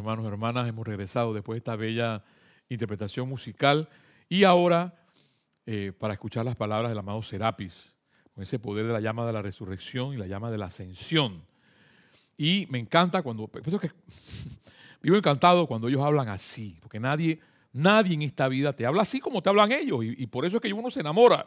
Hermanos, 0.00 0.26
hermanas, 0.26 0.66
hemos 0.66 0.86
regresado 0.86 1.34
después 1.34 1.56
de 1.56 1.58
esta 1.58 1.76
bella 1.76 2.22
interpretación 2.70 3.28
musical 3.28 3.88
y 4.30 4.44
ahora 4.44 4.94
eh, 5.66 5.92
para 5.96 6.14
escuchar 6.14 6.44
las 6.46 6.56
palabras 6.56 6.90
del 6.90 6.98
amado 6.98 7.22
Serapis, 7.22 7.92
con 8.34 8.42
ese 8.42 8.58
poder 8.58 8.86
de 8.86 8.94
la 8.94 9.00
llama 9.00 9.26
de 9.26 9.32
la 9.34 9.42
resurrección 9.42 10.14
y 10.14 10.16
la 10.16 10.26
llama 10.26 10.50
de 10.50 10.56
la 10.56 10.66
ascensión. 10.66 11.44
Y 12.38 12.66
me 12.70 12.78
encanta 12.78 13.22
cuando, 13.22 13.46
por 13.46 13.62
que 13.62 13.90
vivo 15.02 15.16
encantado 15.16 15.66
cuando 15.66 15.88
ellos 15.88 16.00
hablan 16.00 16.28
así, 16.28 16.78
porque 16.80 16.98
nadie, 16.98 17.38
nadie 17.74 18.14
en 18.14 18.22
esta 18.22 18.48
vida 18.48 18.72
te 18.74 18.86
habla 18.86 19.02
así 19.02 19.20
como 19.20 19.42
te 19.42 19.50
hablan 19.50 19.70
ellos, 19.70 20.02
y, 20.02 20.14
y 20.22 20.26
por 20.28 20.46
eso 20.46 20.56
es 20.56 20.62
que 20.62 20.72
uno 20.72 20.90
se 20.90 21.00
enamora. 21.00 21.46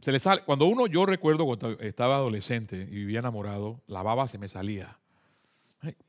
Se 0.00 0.10
le 0.10 0.18
sale, 0.18 0.42
cuando 0.44 0.66
uno, 0.66 0.88
yo 0.88 1.06
recuerdo 1.06 1.44
cuando 1.46 1.78
estaba 1.78 2.16
adolescente 2.16 2.76
y 2.76 2.96
vivía 2.96 3.20
enamorado, 3.20 3.82
la 3.86 4.02
baba 4.02 4.26
se 4.26 4.38
me 4.38 4.48
salía. 4.48 4.98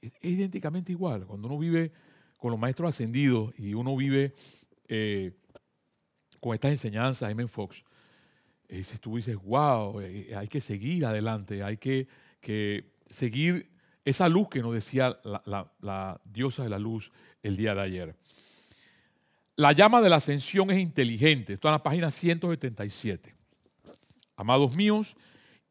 Es 0.01 0.13
idénticamente 0.21 0.91
igual. 0.91 1.25
Cuando 1.25 1.47
uno 1.47 1.57
vive 1.57 1.91
con 2.37 2.51
los 2.51 2.59
maestros 2.59 2.89
ascendidos 2.89 3.53
y 3.57 3.73
uno 3.73 3.95
vive 3.95 4.35
eh, 4.87 5.31
con 6.39 6.53
estas 6.53 6.71
enseñanzas, 6.71 7.31
M. 7.31 7.47
Fox, 7.47 7.83
eh, 8.67 8.83
tú 9.01 9.15
dices, 9.15 9.35
wow, 9.43 9.99
eh, 10.01 10.33
hay 10.35 10.47
que 10.47 10.61
seguir 10.61 11.05
adelante, 11.05 11.63
hay 11.63 11.77
que, 11.77 12.07
seguir 13.07 13.71
esa 14.03 14.29
luz 14.29 14.49
que 14.49 14.61
nos 14.61 14.73
decía 14.73 15.17
la, 15.23 15.71
la 15.79 16.21
diosa 16.23 16.63
de 16.63 16.69
la 16.69 16.77
luz 16.77 17.11
el 17.41 17.57
día 17.57 17.73
de 17.73 17.81
ayer. 17.81 18.15
La 19.55 19.71
llama 19.71 20.01
de 20.01 20.09
la 20.09 20.17
ascensión 20.17 20.69
es 20.69 20.79
inteligente. 20.79 21.53
Esto 21.53 21.67
en 21.69 21.73
la 21.73 21.83
página 21.83 22.11
177. 22.11 23.33
Amados 24.35 24.75
míos, 24.75 25.15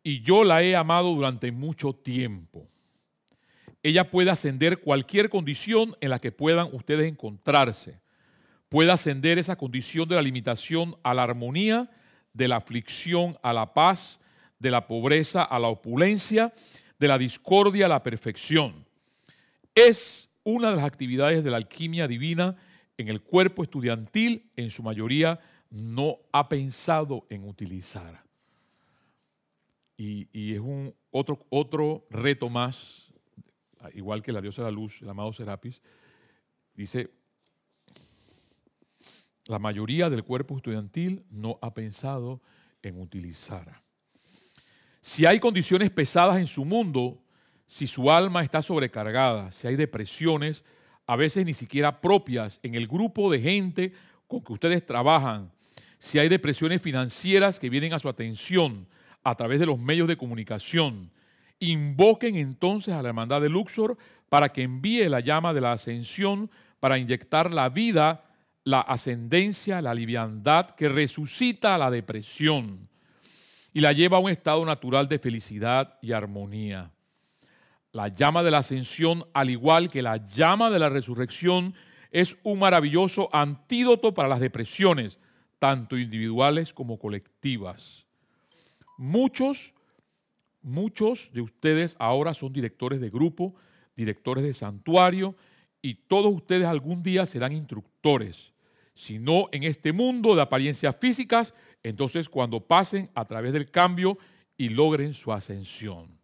y 0.03 0.23
yo 0.23 0.43
la 0.43 0.63
he 0.63 0.75
amado 0.75 1.15
durante 1.15 1.53
mucho 1.53 1.93
tiempo 1.93 2.69
ella 3.85 4.11
puede 4.11 4.31
ascender 4.31 4.81
cualquier 4.81 5.29
condición 5.29 5.95
en 6.01 6.09
la 6.09 6.19
que 6.19 6.33
puedan 6.33 6.71
ustedes 6.73 7.07
encontrarse. 7.07 8.01
Puede 8.71 8.91
ascender 8.91 9.39
esa 9.39 9.57
condición 9.57 10.09
de 10.09 10.15
la 10.15 10.23
limitación 10.23 10.97
a 11.03 11.13
la 11.13 11.23
armonía, 11.23 11.91
de 12.33 12.49
la 12.49 12.57
aflicción 12.57 13.37
a 13.43 13.53
la 13.53 13.75
paz, 13.75 14.19
de 14.59 14.71
la 14.71 14.87
pobreza 14.87 15.43
a 15.43 15.59
la 15.59 15.69
opulencia, 15.69 16.55
de 16.99 17.09
la 17.09 17.19
discordia 17.19 17.85
a 17.85 17.91
la 17.91 18.03
perfección. 18.03 18.87
Es 19.75 20.31
una 20.45 20.71
de 20.71 20.77
las 20.77 20.85
actividades 20.87 21.45
de 21.45 21.51
la 21.51 21.59
alquimia 21.59 22.09
divina 22.09 22.57
en 22.97 23.09
el 23.09 23.21
cuerpo 23.21 23.63
estudiantil, 23.63 24.51
en 24.57 24.71
su 24.71 24.83
mayoría, 24.83 25.39
no 25.69 26.21
ha 26.33 26.49
pensado 26.49 27.27
en 27.29 27.47
utilizar. 27.47 28.25
Y, 29.99 30.55
es 30.55 30.61
un 30.61 30.95
otro, 31.11 31.45
otro 31.51 32.07
reto 32.09 32.49
más 32.49 33.04
igual 33.95 34.23
que 34.23 34.33
la 34.33 34.41
diosa 34.41 34.63
de 34.63 34.69
la 34.69 34.75
luz, 34.75 35.03
el 35.03 35.09
amado 35.09 35.33
Serapis, 35.33 35.83
dice, 36.75 37.11
la 39.47 39.59
mayoría 39.59 40.09
del 40.09 40.25
cuerpo 40.25 40.57
estudiantil 40.57 41.25
no 41.31 41.59
ha 41.61 41.75
pensado 41.75 42.41
en 42.83 43.01
utilizar. 43.01 43.83
Si 45.01 45.27
hay 45.27 45.39
condiciones 45.39 45.91
pesadas 45.91 46.39
en 46.39 46.47
su 46.47 46.65
mundo, 46.65 47.23
si 47.67 47.87
su 47.87 48.11
alma 48.11 48.43
está 48.43 48.63
sobrecargada, 48.63 49.53
si 49.53 49.67
hay 49.67 49.77
depresiones, 49.77 50.65
a 51.07 51.17
veces 51.17 51.45
ni 51.45 51.53
siquiera 51.53 52.01
propias 52.01 52.59
en 52.63 52.75
el 52.75 52.89
grupo 52.89 53.31
de 53.31 53.41
gente 53.41 53.93
con 54.27 54.43
que 54.43 54.53
ustedes 54.53 54.87
trabajan, 54.87 55.53
si 55.99 56.19
hay 56.19 56.29
depresiones 56.29 56.81
financieras 56.81 57.59
que 57.59 57.71
vienen 57.71 57.93
a 57.93 57.99
su 57.99 58.09
atención 58.09 58.87
a 59.23 59.35
través 59.35 59.61
de 59.61 59.67
los 59.67 59.79
medios 59.79 60.09
de 60.09 60.17
comunicación, 60.17 61.11
Invoquen 61.71 62.37
entonces 62.37 62.95
a 62.95 63.03
la 63.03 63.09
hermandad 63.09 63.41
de 63.41 63.49
Luxor 63.49 63.97
para 64.29 64.51
que 64.51 64.63
envíe 64.63 65.09
la 65.09 65.21
llama 65.21 65.53
de 65.53 65.61
la 65.61 65.73
ascensión 65.73 66.51
para 66.81 66.99
inyectar 66.99 67.53
la 67.53 67.69
vida, 67.69 68.25
la 68.65 68.81
ascendencia, 68.81 69.81
la 69.81 69.95
liviandad 69.95 70.71
que 70.71 70.89
resucita 70.89 71.79
la 71.79 71.91
depresión 71.91 72.89
y 73.73 73.81
la 73.81 73.93
lleva 73.93 74.19
a 74.19 74.21
un 74.21 74.31
estado 74.31 74.65
natural 74.65 75.09
de 75.09 75.19
felicidad 75.19 75.99
y 76.01 76.13
armonía. 76.13 76.91
La 77.93 78.09
llama 78.09 78.43
de 78.43 78.51
la 78.51 78.59
ascensión, 78.59 79.25
al 79.35 79.51
igual 79.51 79.89
que 79.89 80.03
la 80.03 80.17
llama 80.17 80.71
de 80.71 80.79
la 80.79 80.89
resurrección, 80.89 81.75
es 82.11 82.37
un 82.45 82.61
maravilloso 82.61 83.29
antídoto 83.33 84.15
para 84.15 84.29
las 84.29 84.41
depresiones, 84.41 85.19
tanto 85.59 85.99
individuales 85.99 86.73
como 86.73 86.99
colectivas. 86.99 88.07
Muchos 88.97 89.74
Muchos 90.65 91.31
de 91.35 91.43
ustedes 91.43 91.95
ahora 91.99 92.33
son 92.33 92.51
directores 92.51 92.99
de 92.99 93.11
grupo, 93.11 93.55
directores 93.95 94.43
de 94.43 94.55
santuario 94.55 95.37
y 95.83 95.95
todos 95.95 96.33
ustedes 96.33 96.67
algún 96.67 97.03
día 97.03 97.27
serán 97.27 97.53
instructores. 97.53 98.55
Si 98.95 99.19
no 99.19 99.49
en 99.53 99.65
este 99.65 99.93
mundo 99.93 100.35
de 100.35 100.41
apariencias 100.41 100.97
físicas, 100.99 101.55
entonces 101.83 102.31
cuando 102.31 102.67
pasen 102.67 103.11
a 103.15 103.27
través 103.27 103.53
del 103.53 103.71
cambio 103.71 104.17
y 104.57 104.71
logren 104.71 105.13
su 105.13 105.35
ascensión. 105.35 106.19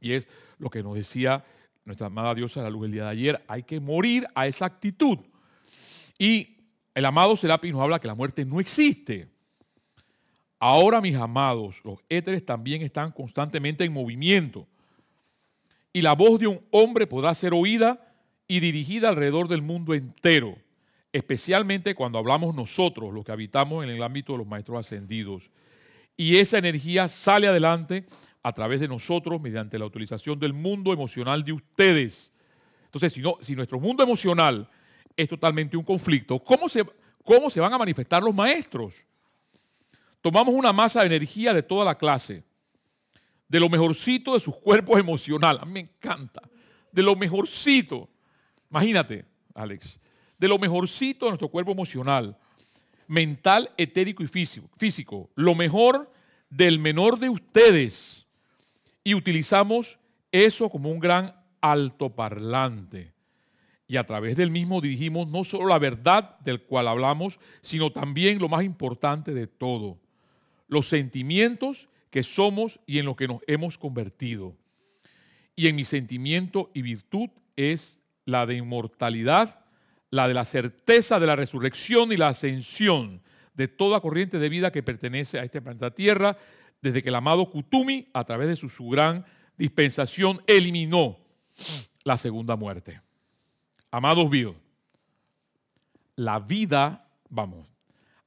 Y 0.00 0.12
es 0.12 0.28
lo 0.58 0.70
que 0.70 0.84
nos 0.84 0.94
decía 0.94 1.42
nuestra 1.84 2.06
amada 2.06 2.36
diosa 2.36 2.62
la 2.62 2.70
luz 2.70 2.84
el 2.84 2.92
día 2.92 3.04
de 3.06 3.10
ayer, 3.10 3.44
hay 3.48 3.64
que 3.64 3.80
morir 3.80 4.24
a 4.36 4.46
esa 4.46 4.66
actitud. 4.66 5.18
Y 6.16 6.58
el 6.94 7.04
amado 7.04 7.36
Serapi 7.36 7.72
nos 7.72 7.80
habla 7.80 7.98
que 7.98 8.06
la 8.06 8.14
muerte 8.14 8.44
no 8.44 8.60
existe. 8.60 9.28
Ahora, 10.58 11.00
mis 11.00 11.14
amados, 11.14 11.80
los 11.84 12.00
éteres 12.08 12.44
también 12.44 12.82
están 12.82 13.12
constantemente 13.12 13.84
en 13.84 13.92
movimiento. 13.92 14.66
Y 15.92 16.02
la 16.02 16.14
voz 16.14 16.40
de 16.40 16.48
un 16.48 16.60
hombre 16.70 17.06
podrá 17.06 17.34
ser 17.34 17.54
oída 17.54 18.14
y 18.48 18.60
dirigida 18.60 19.08
alrededor 19.08 19.46
del 19.46 19.62
mundo 19.62 19.94
entero, 19.94 20.56
especialmente 21.12 21.94
cuando 21.94 22.18
hablamos 22.18 22.54
nosotros, 22.54 23.12
los 23.12 23.24
que 23.24 23.32
habitamos 23.32 23.84
en 23.84 23.90
el 23.90 24.02
ámbito 24.02 24.32
de 24.32 24.38
los 24.38 24.46
maestros 24.46 24.80
ascendidos. 24.80 25.50
Y 26.16 26.38
esa 26.38 26.58
energía 26.58 27.08
sale 27.08 27.46
adelante 27.46 28.06
a 28.42 28.52
través 28.52 28.80
de 28.80 28.88
nosotros 28.88 29.40
mediante 29.40 29.78
la 29.78 29.86
utilización 29.86 30.38
del 30.40 30.52
mundo 30.52 30.92
emocional 30.92 31.44
de 31.44 31.52
ustedes. 31.52 32.32
Entonces, 32.86 33.12
si, 33.12 33.20
no, 33.20 33.36
si 33.40 33.54
nuestro 33.54 33.78
mundo 33.78 34.02
emocional 34.02 34.68
es 35.16 35.28
totalmente 35.28 35.76
un 35.76 35.84
conflicto, 35.84 36.38
¿cómo 36.38 36.68
se, 36.68 36.84
¿cómo 37.22 37.50
se 37.50 37.60
van 37.60 37.72
a 37.72 37.78
manifestar 37.78 38.22
los 38.22 38.34
maestros? 38.34 39.06
Tomamos 40.28 40.54
una 40.54 40.74
masa 40.74 41.00
de 41.00 41.06
energía 41.06 41.54
de 41.54 41.62
toda 41.62 41.86
la 41.86 41.96
clase, 41.96 42.44
de 43.48 43.58
lo 43.58 43.70
mejorcito 43.70 44.34
de 44.34 44.40
sus 44.40 44.54
cuerpos 44.56 45.00
emocionales. 45.00 45.62
A 45.62 45.64
mí 45.64 45.72
me 45.72 45.80
encanta. 45.80 46.42
De 46.92 47.02
lo 47.02 47.16
mejorcito. 47.16 48.10
Imagínate, 48.68 49.24
Alex. 49.54 49.98
De 50.36 50.46
lo 50.46 50.58
mejorcito 50.58 51.24
de 51.24 51.30
nuestro 51.30 51.48
cuerpo 51.48 51.72
emocional, 51.72 52.36
mental, 53.06 53.70
etérico 53.78 54.22
y 54.22 54.26
físico. 54.26 54.68
físico 54.76 55.30
lo 55.34 55.54
mejor 55.54 56.12
del 56.50 56.78
menor 56.78 57.18
de 57.18 57.30
ustedes. 57.30 58.26
Y 59.02 59.14
utilizamos 59.14 59.98
eso 60.30 60.68
como 60.68 60.90
un 60.90 60.98
gran 60.98 61.34
altoparlante. 61.62 63.14
Y 63.86 63.96
a 63.96 64.04
través 64.04 64.36
del 64.36 64.50
mismo 64.50 64.82
dirigimos 64.82 65.26
no 65.26 65.42
solo 65.42 65.68
la 65.68 65.78
verdad 65.78 66.38
del 66.40 66.64
cual 66.64 66.86
hablamos, 66.86 67.40
sino 67.62 67.90
también 67.90 68.38
lo 68.38 68.50
más 68.50 68.62
importante 68.62 69.32
de 69.32 69.46
todo, 69.46 69.98
los 70.68 70.88
sentimientos 70.88 71.88
que 72.10 72.22
somos 72.22 72.80
y 72.86 72.98
en 72.98 73.06
lo 73.06 73.16
que 73.16 73.28
nos 73.28 73.40
hemos 73.46 73.78
convertido. 73.78 74.56
Y 75.56 75.66
en 75.66 75.76
mi 75.76 75.84
sentimiento 75.84 76.70
y 76.72 76.82
virtud 76.82 77.30
es 77.56 78.00
la 78.24 78.46
de 78.46 78.54
inmortalidad, 78.54 79.64
la 80.10 80.28
de 80.28 80.34
la 80.34 80.44
certeza 80.44 81.18
de 81.18 81.26
la 81.26 81.36
resurrección 81.36 82.12
y 82.12 82.16
la 82.16 82.28
ascensión 82.28 83.22
de 83.54 83.66
toda 83.66 84.00
corriente 84.00 84.38
de 84.38 84.48
vida 84.48 84.70
que 84.70 84.82
pertenece 84.82 85.38
a 85.38 85.42
este 85.42 85.60
planeta 85.60 85.90
Tierra, 85.90 86.36
desde 86.80 87.02
que 87.02 87.08
el 87.08 87.14
amado 87.16 87.50
Kutumi, 87.50 88.08
a 88.12 88.24
través 88.24 88.48
de 88.48 88.56
su, 88.56 88.68
su 88.68 88.88
gran 88.88 89.24
dispensación, 89.56 90.40
eliminó 90.46 91.18
la 92.04 92.16
segunda 92.16 92.54
muerte. 92.54 93.00
Amados 93.90 94.30
vivos, 94.30 94.54
la 96.14 96.38
vida, 96.38 97.08
vamos, 97.28 97.66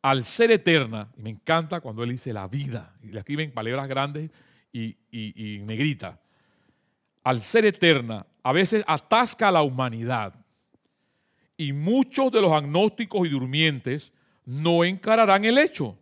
al 0.01 0.23
ser 0.23 0.51
eterna, 0.51 1.09
y 1.17 1.21
me 1.21 1.29
encanta 1.29 1.79
cuando 1.79 2.03
él 2.03 2.11
dice 2.11 2.33
la 2.33 2.47
vida, 2.47 2.95
y 3.03 3.07
le 3.07 3.19
escriben 3.19 3.51
palabras 3.51 3.87
grandes 3.87 4.31
y, 4.73 4.97
y, 5.11 5.59
negrita, 5.63 6.19
al 7.23 7.41
ser 7.41 7.65
eterna, 7.65 8.25
a 8.41 8.51
veces 8.51 8.83
atasca 8.87 9.49
a 9.49 9.51
la 9.51 9.61
humanidad. 9.61 10.33
Y 11.55 11.73
muchos 11.73 12.31
de 12.31 12.41
los 12.41 12.51
agnósticos 12.51 13.27
y 13.27 13.29
durmientes 13.29 14.11
no 14.45 14.83
encararán 14.83 15.45
el 15.45 15.59
hecho 15.59 15.95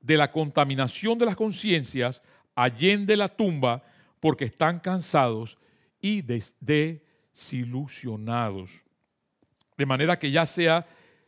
de 0.00 0.18
la 0.18 0.30
contaminación 0.30 1.16
de 1.16 1.24
las 1.24 1.36
conciencias 1.36 2.22
allende 2.54 3.16
la 3.16 3.28
tumba 3.28 3.82
porque 4.20 4.44
están 4.44 4.80
cansados 4.80 5.56
y 6.00 6.22
desilusionados. 6.60 8.82
De 9.76 9.86
manera 9.86 10.18
que 10.18 10.30
ya 10.30 10.44
sea 10.44 10.86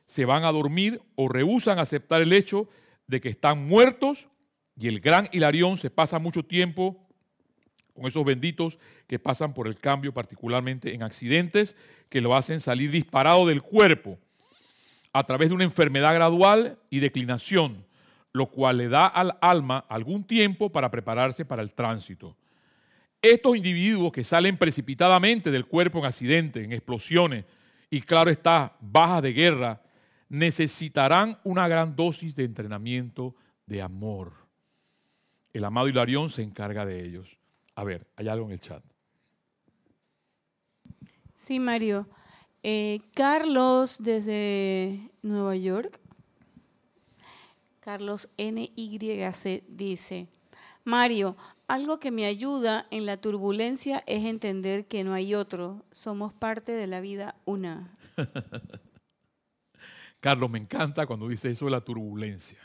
se 0.09 0.25
van 0.25 0.45
a 0.45 0.51
dormir 0.51 1.01
o 1.17 1.29
rehusan 1.29 1.79
aceptar 1.79 2.23
el 2.23 2.33
hecho 2.33 2.67
de 3.07 3.21
que 3.21 3.29
están 3.29 3.67
muertos 3.67 4.29
y 4.75 4.89
el 4.89 5.01
gran 5.01 5.29
Hilarión 5.33 5.77
se 5.77 5.91
pasa 5.91 6.19
mucho 6.19 6.43
tiempo 6.43 7.07
con 7.95 8.07
esos 8.07 8.25
benditos 8.25 8.79
que 9.07 9.19
pasan 9.19 9.53
por 9.53 9.69
el 9.69 9.77
cambio, 9.77 10.15
particularmente 10.15 10.95
en 10.95 11.03
accidentes 11.03 11.77
que 12.09 12.23
lo 12.23 12.35
hacen 12.35 12.61
salir 12.61 12.91
disparado 12.91 13.47
del 13.47 13.61
cuerpo 13.61 14.19
a 15.13 15.25
través 15.25 15.51
de 15.51 15.57
una 15.57 15.65
enfermedad 15.65 16.15
gradual 16.15 16.79
y 16.89 17.01
declinación, 17.01 17.85
lo 18.33 18.47
cual 18.47 18.79
le 18.79 18.89
da 18.89 19.07
al 19.07 19.37
alma 19.43 19.85
algún 19.91 20.25
tiempo 20.25 20.73
para 20.73 20.91
prepararse 20.91 21.45
para 21.45 21.61
el 21.61 21.75
tránsito. 21.75 22.35
Estos 23.21 23.57
individuos 23.57 24.13
que 24.13 24.25
salen 24.25 24.57
precipitadamente 24.57 25.51
del 25.51 25.67
cuerpo 25.67 25.99
en 25.99 26.07
accidentes, 26.07 26.65
en 26.65 26.73
explosiones 26.73 27.45
y 27.91 28.01
claro 28.01 28.31
está, 28.31 28.75
bajas 28.81 29.23
de 29.23 29.33
guerra, 29.33 29.83
necesitarán 30.29 31.39
una 31.45 31.68
gran 31.68 31.97
dosis 31.97 32.37
de 32.37 32.45
entrenamiento 32.45 33.35
de 33.66 33.83
amor. 33.83 34.33
El 35.53 35.64
amado 35.64 35.89
Hilarión 35.89 36.31
se 36.31 36.43
encarga 36.43 36.85
de 36.85 37.05
ellos. 37.05 37.39
A 37.74 37.85
ver, 37.85 38.07
hay 38.16 38.29
algo 38.29 38.47
en 38.47 38.53
el 38.53 38.61
chat. 38.61 38.83
Sí, 41.35 41.61
Mario. 41.61 42.09
Eh, 42.62 43.01
Carlos 43.14 44.03
desde 44.03 45.11
Nueva 45.22 45.57
York, 45.57 46.01
Carlos 47.81 48.29
NYC 48.37 49.62
dice, 49.68 50.29
Mario, 50.85 51.37
algo 51.68 52.01
que 52.01 52.11
me 52.11 52.26
ayuda 52.26 52.87
en 52.91 53.07
la 53.07 53.18
turbulencia 53.18 54.03
es 54.07 54.24
entender 54.24 54.87
que 54.87 55.05
no 55.05 55.14
hay 55.14 55.35
otro, 55.35 55.85
somos 55.93 56.33
parte 56.33 56.72
de 56.72 56.87
la 56.87 57.01
vida 57.01 57.37
una. 57.45 57.97
Carlos, 60.21 60.51
me 60.51 60.59
encanta 60.59 61.07
cuando 61.07 61.29
dice 61.29 61.51
eso 61.51 61.66
de 61.66 61.71
la 61.71 61.81
turbulencia. 61.81 62.59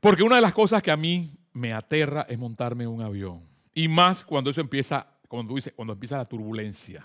Porque 0.00 0.22
una 0.22 0.36
de 0.36 0.42
las 0.42 0.52
cosas 0.52 0.82
que 0.82 0.90
a 0.90 0.96
mí 0.96 1.30
me 1.54 1.72
aterra 1.72 2.26
es 2.28 2.38
montarme 2.38 2.84
en 2.84 2.90
un 2.90 3.00
avión. 3.00 3.42
Y 3.72 3.88
más 3.88 4.24
cuando 4.24 4.50
eso 4.50 4.60
empieza, 4.60 5.06
cuando, 5.28 5.54
dice, 5.54 5.72
cuando 5.72 5.94
empieza 5.94 6.18
la 6.18 6.26
turbulencia. 6.26 7.02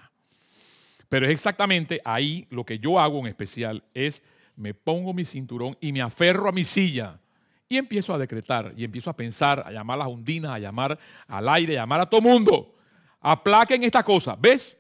Pero 1.07 1.25
es 1.25 1.31
exactamente 1.31 2.01
ahí 2.03 2.45
lo 2.49 2.65
que 2.65 2.77
yo 2.77 2.99
hago 2.99 3.19
en 3.19 3.27
especial, 3.27 3.83
es 3.93 4.23
me 4.55 4.73
pongo 4.73 5.13
mi 5.13 5.25
cinturón 5.25 5.77
y 5.79 5.91
me 5.93 6.01
aferro 6.01 6.49
a 6.49 6.51
mi 6.51 6.65
silla. 6.65 7.19
Y 7.67 7.77
empiezo 7.77 8.13
a 8.13 8.17
decretar, 8.17 8.73
y 8.75 8.83
empiezo 8.83 9.09
a 9.09 9.15
pensar, 9.15 9.63
a 9.65 9.71
llamar 9.71 9.95
a 9.95 9.99
las 9.99 10.07
ondinas, 10.07 10.51
a 10.51 10.59
llamar 10.59 10.99
al 11.27 11.49
aire, 11.49 11.77
a 11.77 11.83
llamar 11.83 12.01
a 12.01 12.05
todo 12.05 12.21
mundo. 12.21 12.75
Aplaquen 13.21 13.83
esta 13.83 14.03
cosa, 14.03 14.35
¿ves? 14.35 14.77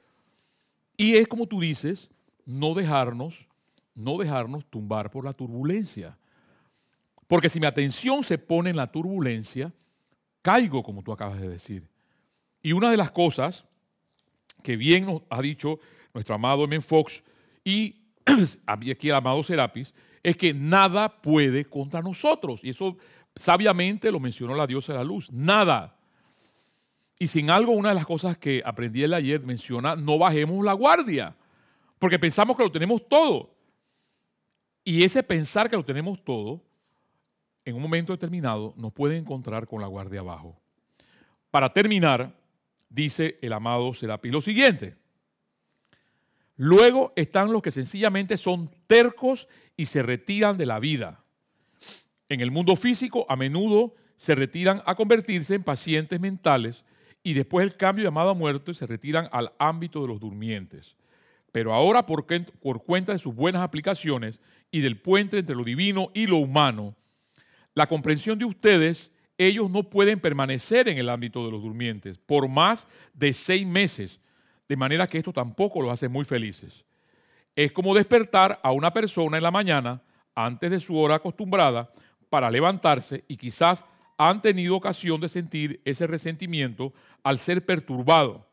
Y 0.97 1.15
es 1.15 1.27
como 1.27 1.47
tú 1.47 1.59
dices, 1.59 2.09
no 2.45 2.73
dejarnos, 2.73 3.47
no 3.99 4.17
dejarnos 4.17 4.65
tumbar 4.65 5.11
por 5.11 5.25
la 5.25 5.33
turbulencia. 5.33 6.17
Porque 7.27 7.49
si 7.49 7.59
mi 7.59 7.67
atención 7.67 8.23
se 8.23 8.37
pone 8.37 8.71
en 8.71 8.75
la 8.75 8.87
turbulencia, 8.87 9.71
caigo, 10.41 10.81
como 10.81 11.03
tú 11.03 11.11
acabas 11.11 11.39
de 11.39 11.49
decir. 11.49 11.87
Y 12.61 12.71
una 12.71 12.89
de 12.89 12.97
las 12.97 13.11
cosas 13.11 13.65
que 14.63 14.75
bien 14.75 15.05
nos 15.05 15.21
ha 15.29 15.41
dicho 15.41 15.79
nuestro 16.13 16.35
amado 16.35 16.63
M. 16.63 16.81
Fox 16.81 17.23
y 17.63 17.95
aquí 18.65 19.09
el 19.09 19.15
amado 19.15 19.43
Serapis, 19.43 19.93
es 20.23 20.35
que 20.35 20.53
nada 20.53 21.21
puede 21.21 21.65
contra 21.65 22.01
nosotros. 22.01 22.63
Y 22.63 22.69
eso 22.69 22.97
sabiamente 23.35 24.11
lo 24.11 24.19
mencionó 24.19 24.55
la 24.55 24.67
diosa 24.67 24.93
de 24.93 24.99
la 24.99 25.05
luz. 25.05 25.31
Nada. 25.31 25.97
Y 27.17 27.27
sin 27.27 27.49
algo, 27.49 27.73
una 27.73 27.89
de 27.89 27.95
las 27.95 28.05
cosas 28.05 28.37
que 28.37 28.61
aprendí 28.65 29.03
el 29.03 29.13
ayer 29.13 29.41
menciona, 29.41 29.95
no 29.95 30.17
bajemos 30.17 30.63
la 30.63 30.73
guardia. 30.73 31.35
Porque 31.97 32.19
pensamos 32.19 32.55
que 32.55 32.63
lo 32.63 32.71
tenemos 32.71 33.07
todo. 33.07 33.53
Y 34.83 35.03
ese 35.03 35.23
pensar 35.23 35.69
que 35.69 35.75
lo 35.75 35.85
tenemos 35.85 36.23
todo 36.23 36.61
en 37.65 37.75
un 37.75 37.81
momento 37.81 38.13
determinado 38.13 38.73
nos 38.77 38.93
puede 38.93 39.17
encontrar 39.17 39.67
con 39.67 39.81
la 39.81 39.87
guardia 39.87 40.21
abajo. 40.21 40.59
Para 41.51 41.73
terminar, 41.73 42.35
dice 42.89 43.37
el 43.41 43.53
amado 43.53 43.93
Serapis 43.93 44.31
lo 44.31 44.41
siguiente. 44.41 44.95
Luego 46.55 47.13
están 47.15 47.51
los 47.53 47.61
que 47.61 47.71
sencillamente 47.71 48.35
son 48.37 48.69
tercos 48.87 49.47
y 49.77 49.85
se 49.85 50.03
retiran 50.03 50.57
de 50.57 50.65
la 50.65 50.79
vida. 50.79 51.23
En 52.27 52.41
el 52.41 52.51
mundo 52.51 52.75
físico 52.75 53.25
a 53.29 53.35
menudo 53.35 53.95
se 54.17 54.35
retiran 54.35 54.81
a 54.85 54.95
convertirse 54.95 55.55
en 55.55 55.63
pacientes 55.63 56.19
mentales 56.19 56.83
y 57.23 57.33
después 57.33 57.65
el 57.65 57.77
cambio 57.77 58.03
llamado 58.03 58.31
a 58.31 58.33
muerte 58.33 58.73
se 58.73 58.85
retiran 58.85 59.29
al 59.31 59.53
ámbito 59.57 60.01
de 60.01 60.09
los 60.09 60.19
durmientes. 60.19 60.97
Pero 61.51 61.73
ahora 61.73 62.05
por, 62.05 62.25
cuenta 62.83 63.13
de 63.13 63.19
sus 63.19 63.33
buenas 63.33 63.61
aplicaciones 63.61 64.39
y 64.71 64.81
del 64.81 64.97
puente 64.97 65.39
entre 65.39 65.55
lo 65.55 65.63
divino 65.63 66.11
y 66.13 66.27
lo 66.27 66.37
humano, 66.37 66.95
la 67.73 67.87
comprensión 67.87 68.37
de 68.37 68.45
ustedes, 68.45 69.11
ellos 69.37 69.69
no 69.69 69.89
pueden 69.89 70.19
permanecer 70.19 70.89
en 70.89 70.97
el 70.97 71.09
ámbito 71.09 71.45
de 71.45 71.51
los 71.51 71.61
durmientes 71.61 72.17
por 72.17 72.47
más 72.47 72.87
de 73.13 73.33
seis 73.33 73.65
meses, 73.65 74.19
de 74.67 74.75
manera 74.75 75.07
que 75.07 75.17
esto 75.17 75.33
tampoco 75.33 75.81
los 75.81 75.91
hace 75.91 76.09
muy 76.09 76.25
felices. 76.25 76.85
Es 77.55 77.71
como 77.71 77.95
despertar 77.95 78.59
a 78.63 78.71
una 78.71 78.93
persona 78.93 79.37
en 79.37 79.43
la 79.43 79.51
mañana 79.51 80.01
antes 80.35 80.69
de 80.69 80.79
su 80.79 80.97
hora 80.97 81.15
acostumbrada 81.15 81.91
para 82.29 82.51
levantarse 82.51 83.23
y 83.27 83.37
quizás 83.37 83.85
han 84.17 84.41
tenido 84.41 84.75
ocasión 84.75 85.19
de 85.21 85.29
sentir 85.29 85.81
ese 85.85 86.05
resentimiento 86.05 86.93
al 87.23 87.39
ser 87.39 87.65
perturbado. 87.65 88.48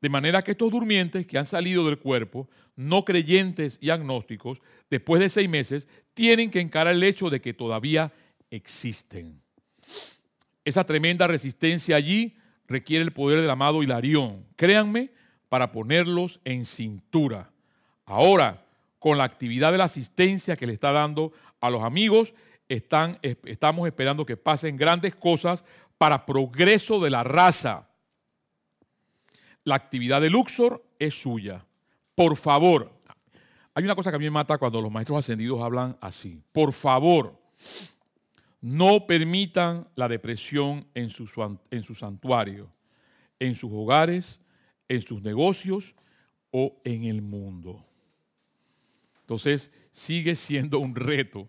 De 0.00 0.08
manera 0.08 0.42
que 0.42 0.52
estos 0.52 0.70
durmientes 0.70 1.26
que 1.26 1.38
han 1.38 1.46
salido 1.46 1.84
del 1.84 1.98
cuerpo, 1.98 2.48
no 2.76 3.04
creyentes 3.04 3.78
y 3.80 3.90
agnósticos, 3.90 4.62
después 4.88 5.20
de 5.20 5.28
seis 5.28 5.48
meses, 5.48 5.88
tienen 6.14 6.50
que 6.50 6.60
encarar 6.60 6.94
el 6.94 7.02
hecho 7.02 7.28
de 7.28 7.40
que 7.40 7.52
todavía 7.52 8.12
existen. 8.50 9.40
Esa 10.64 10.84
tremenda 10.84 11.26
resistencia 11.26 11.96
allí 11.96 12.36
requiere 12.66 13.04
el 13.04 13.12
poder 13.12 13.40
del 13.40 13.50
amado 13.50 13.82
Hilarión. 13.82 14.46
Créanme, 14.56 15.10
para 15.50 15.72
ponerlos 15.72 16.40
en 16.44 16.64
cintura. 16.64 17.50
Ahora, 18.06 18.64
con 18.98 19.18
la 19.18 19.24
actividad 19.24 19.72
de 19.72 19.78
la 19.78 19.84
asistencia 19.84 20.56
que 20.56 20.66
le 20.66 20.72
está 20.72 20.92
dando 20.92 21.32
a 21.60 21.68
los 21.70 21.82
amigos, 21.82 22.34
están, 22.68 23.18
estamos 23.22 23.86
esperando 23.86 24.24
que 24.24 24.36
pasen 24.36 24.76
grandes 24.76 25.14
cosas 25.14 25.64
para 25.98 26.24
progreso 26.24 27.00
de 27.00 27.10
la 27.10 27.24
raza. 27.24 27.89
La 29.64 29.74
actividad 29.74 30.20
de 30.20 30.30
Luxor 30.30 30.84
es 30.98 31.20
suya. 31.20 31.64
Por 32.14 32.36
favor, 32.36 32.90
hay 33.74 33.84
una 33.84 33.94
cosa 33.94 34.10
que 34.10 34.16
a 34.16 34.18
mí 34.18 34.24
me 34.24 34.30
mata 34.30 34.58
cuando 34.58 34.80
los 34.80 34.90
maestros 34.90 35.18
ascendidos 35.18 35.60
hablan 35.60 35.96
así. 36.00 36.42
Por 36.52 36.72
favor, 36.72 37.38
no 38.60 39.06
permitan 39.06 39.88
la 39.94 40.08
depresión 40.08 40.86
en 40.94 41.10
su, 41.10 41.28
en 41.70 41.82
su 41.82 41.94
santuario, 41.94 42.70
en 43.38 43.54
sus 43.54 43.70
hogares, 43.72 44.40
en 44.88 45.02
sus 45.02 45.22
negocios 45.22 45.94
o 46.50 46.80
en 46.84 47.04
el 47.04 47.22
mundo. 47.22 47.84
Entonces, 49.20 49.70
sigue 49.92 50.34
siendo 50.34 50.78
un 50.80 50.94
reto 50.94 51.48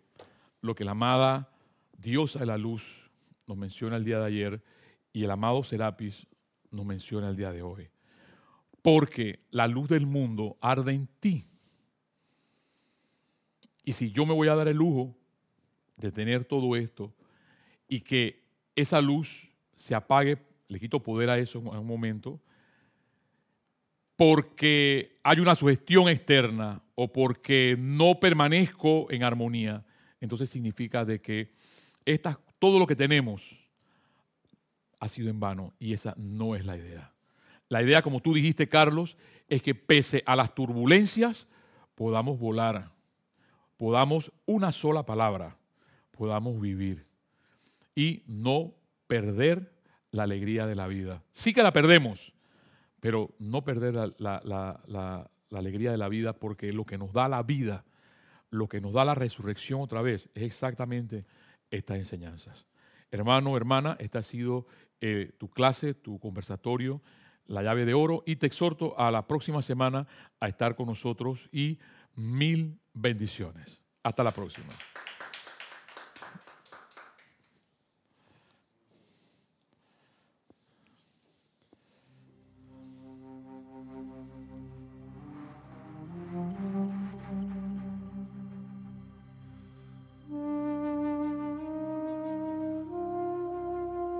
lo 0.62 0.76
que 0.76 0.86
la 0.86 0.92
amada 0.92 1.52
diosa 1.98 2.40
de 2.40 2.46
la 2.46 2.58
luz 2.58 3.10
nos 3.48 3.58
menciona 3.58 3.98
el 3.98 4.06
día 4.06 4.20
de 4.20 4.26
ayer 4.26 4.64
y 5.12 5.24
el 5.24 5.32
amado 5.32 5.64
Serapis 5.64 6.28
nos 6.70 6.86
menciona 6.86 7.30
el 7.30 7.36
día 7.36 7.52
de 7.52 7.62
hoy. 7.64 7.90
Porque 8.82 9.40
la 9.52 9.68
luz 9.68 9.90
del 9.90 10.06
mundo 10.08 10.58
arde 10.62 10.94
en 10.94 11.08
ti. 11.20 11.46
Y 13.84 13.94
si 13.94 14.12
yo 14.12 14.26
me 14.26 14.34
voy 14.34 14.48
a 14.48 14.56
dar 14.56 14.68
el 14.68 14.78
lujo 14.78 15.16
de 15.98 16.12
tener 16.12 16.46
todo 16.46 16.76
esto 16.76 17.14
y 17.88 18.02
que 18.02 18.44
esa 18.76 19.02
luz 19.02 19.50
se 19.76 19.96
apague, 19.96 20.38
le 20.68 20.80
quito 20.80 21.02
poder 21.02 21.30
a 21.30 21.38
eso 21.38 21.60
en 21.60 21.68
un 21.68 21.86
momento, 21.86 22.40
porque 24.16 25.18
hay 25.24 25.40
una 25.40 25.56
sugestión 25.56 26.08
externa 26.08 26.84
o 26.96 27.12
porque 27.12 27.76
no 27.80 28.20
permanezco 28.20 29.12
en 29.12 29.24
armonía, 29.24 29.84
entonces 30.20 30.50
significa 30.50 31.06
de 31.06 31.20
que 31.20 31.52
todo 32.60 32.78
lo 32.78 32.86
que 32.86 32.96
tenemos 32.96 33.42
ha 35.00 35.08
sido 35.08 35.30
en 35.30 35.40
vano 35.40 35.74
y 35.80 35.94
esa 35.94 36.14
no 36.18 36.56
es 36.56 36.66
la 36.66 36.78
idea. 36.78 37.12
La 37.72 37.82
idea, 37.82 38.02
como 38.02 38.20
tú 38.20 38.34
dijiste, 38.34 38.68
Carlos, 38.68 39.16
es 39.48 39.62
que 39.62 39.74
pese 39.74 40.24
a 40.26 40.36
las 40.36 40.54
turbulencias 40.54 41.48
podamos 41.96 42.38
volar, 42.38 42.92
podamos 43.78 44.34
una 44.46 44.74
sola 44.74 45.06
palabra, 45.06 45.56
podamos 46.12 46.60
vivir 46.60 47.08
y 47.96 48.24
no 48.28 48.74
perder 49.08 49.72
la 50.12 50.24
alegría 50.24 50.68
de 50.68 50.76
la 50.76 50.88
vida. 50.88 51.24
Sí 51.32 51.54
que 51.54 51.64
la 51.64 51.72
perdemos, 51.72 52.34
pero 53.00 53.34
no 53.40 53.64
perder 53.64 54.16
la, 54.18 55.30
alegría 55.50 55.92
de 55.92 55.98
la 55.98 56.10
vida 56.10 56.34
porque 56.34 56.74
lo 56.74 56.84
que 56.84 56.98
nos 56.98 57.14
da 57.14 57.30
la 57.30 57.42
vida, 57.42 57.86
lo 58.50 58.68
que 58.68 58.82
nos 58.82 58.92
da 58.92 59.06
la 59.06 59.16
resurrección 59.16 59.80
otra 59.80 60.02
vez, 60.02 60.28
es 60.34 60.44
exactamente 60.44 61.24
estas 61.70 62.00
enseñanzas. 62.00 62.68
Hermano, 63.12 63.56
hermana, 63.56 63.96
esta 63.98 64.20
ha 64.20 64.24
sido 64.24 64.68
eh, 65.00 65.32
tu 65.38 65.48
clase, 65.48 65.94
tu 65.94 66.20
conversatorio, 66.20 67.02
la 67.52 67.64
llave 67.64 67.86
de 67.86 67.94
oro, 67.94 68.24
y 68.26 68.38
te 68.38 68.48
exhorto 68.48 68.98
a 68.98 69.12
la 69.12 69.28
próxima 69.28 69.62
semana 69.62 70.08
a 70.40 70.48
estar 70.48 70.76
con 70.76 70.88
nosotros 70.88 71.50
y 71.52 71.80
mil 72.16 72.80
bendiciones. 72.94 73.82
Hasta 74.04 74.24
la 74.24 74.32
próxima. 74.32 74.70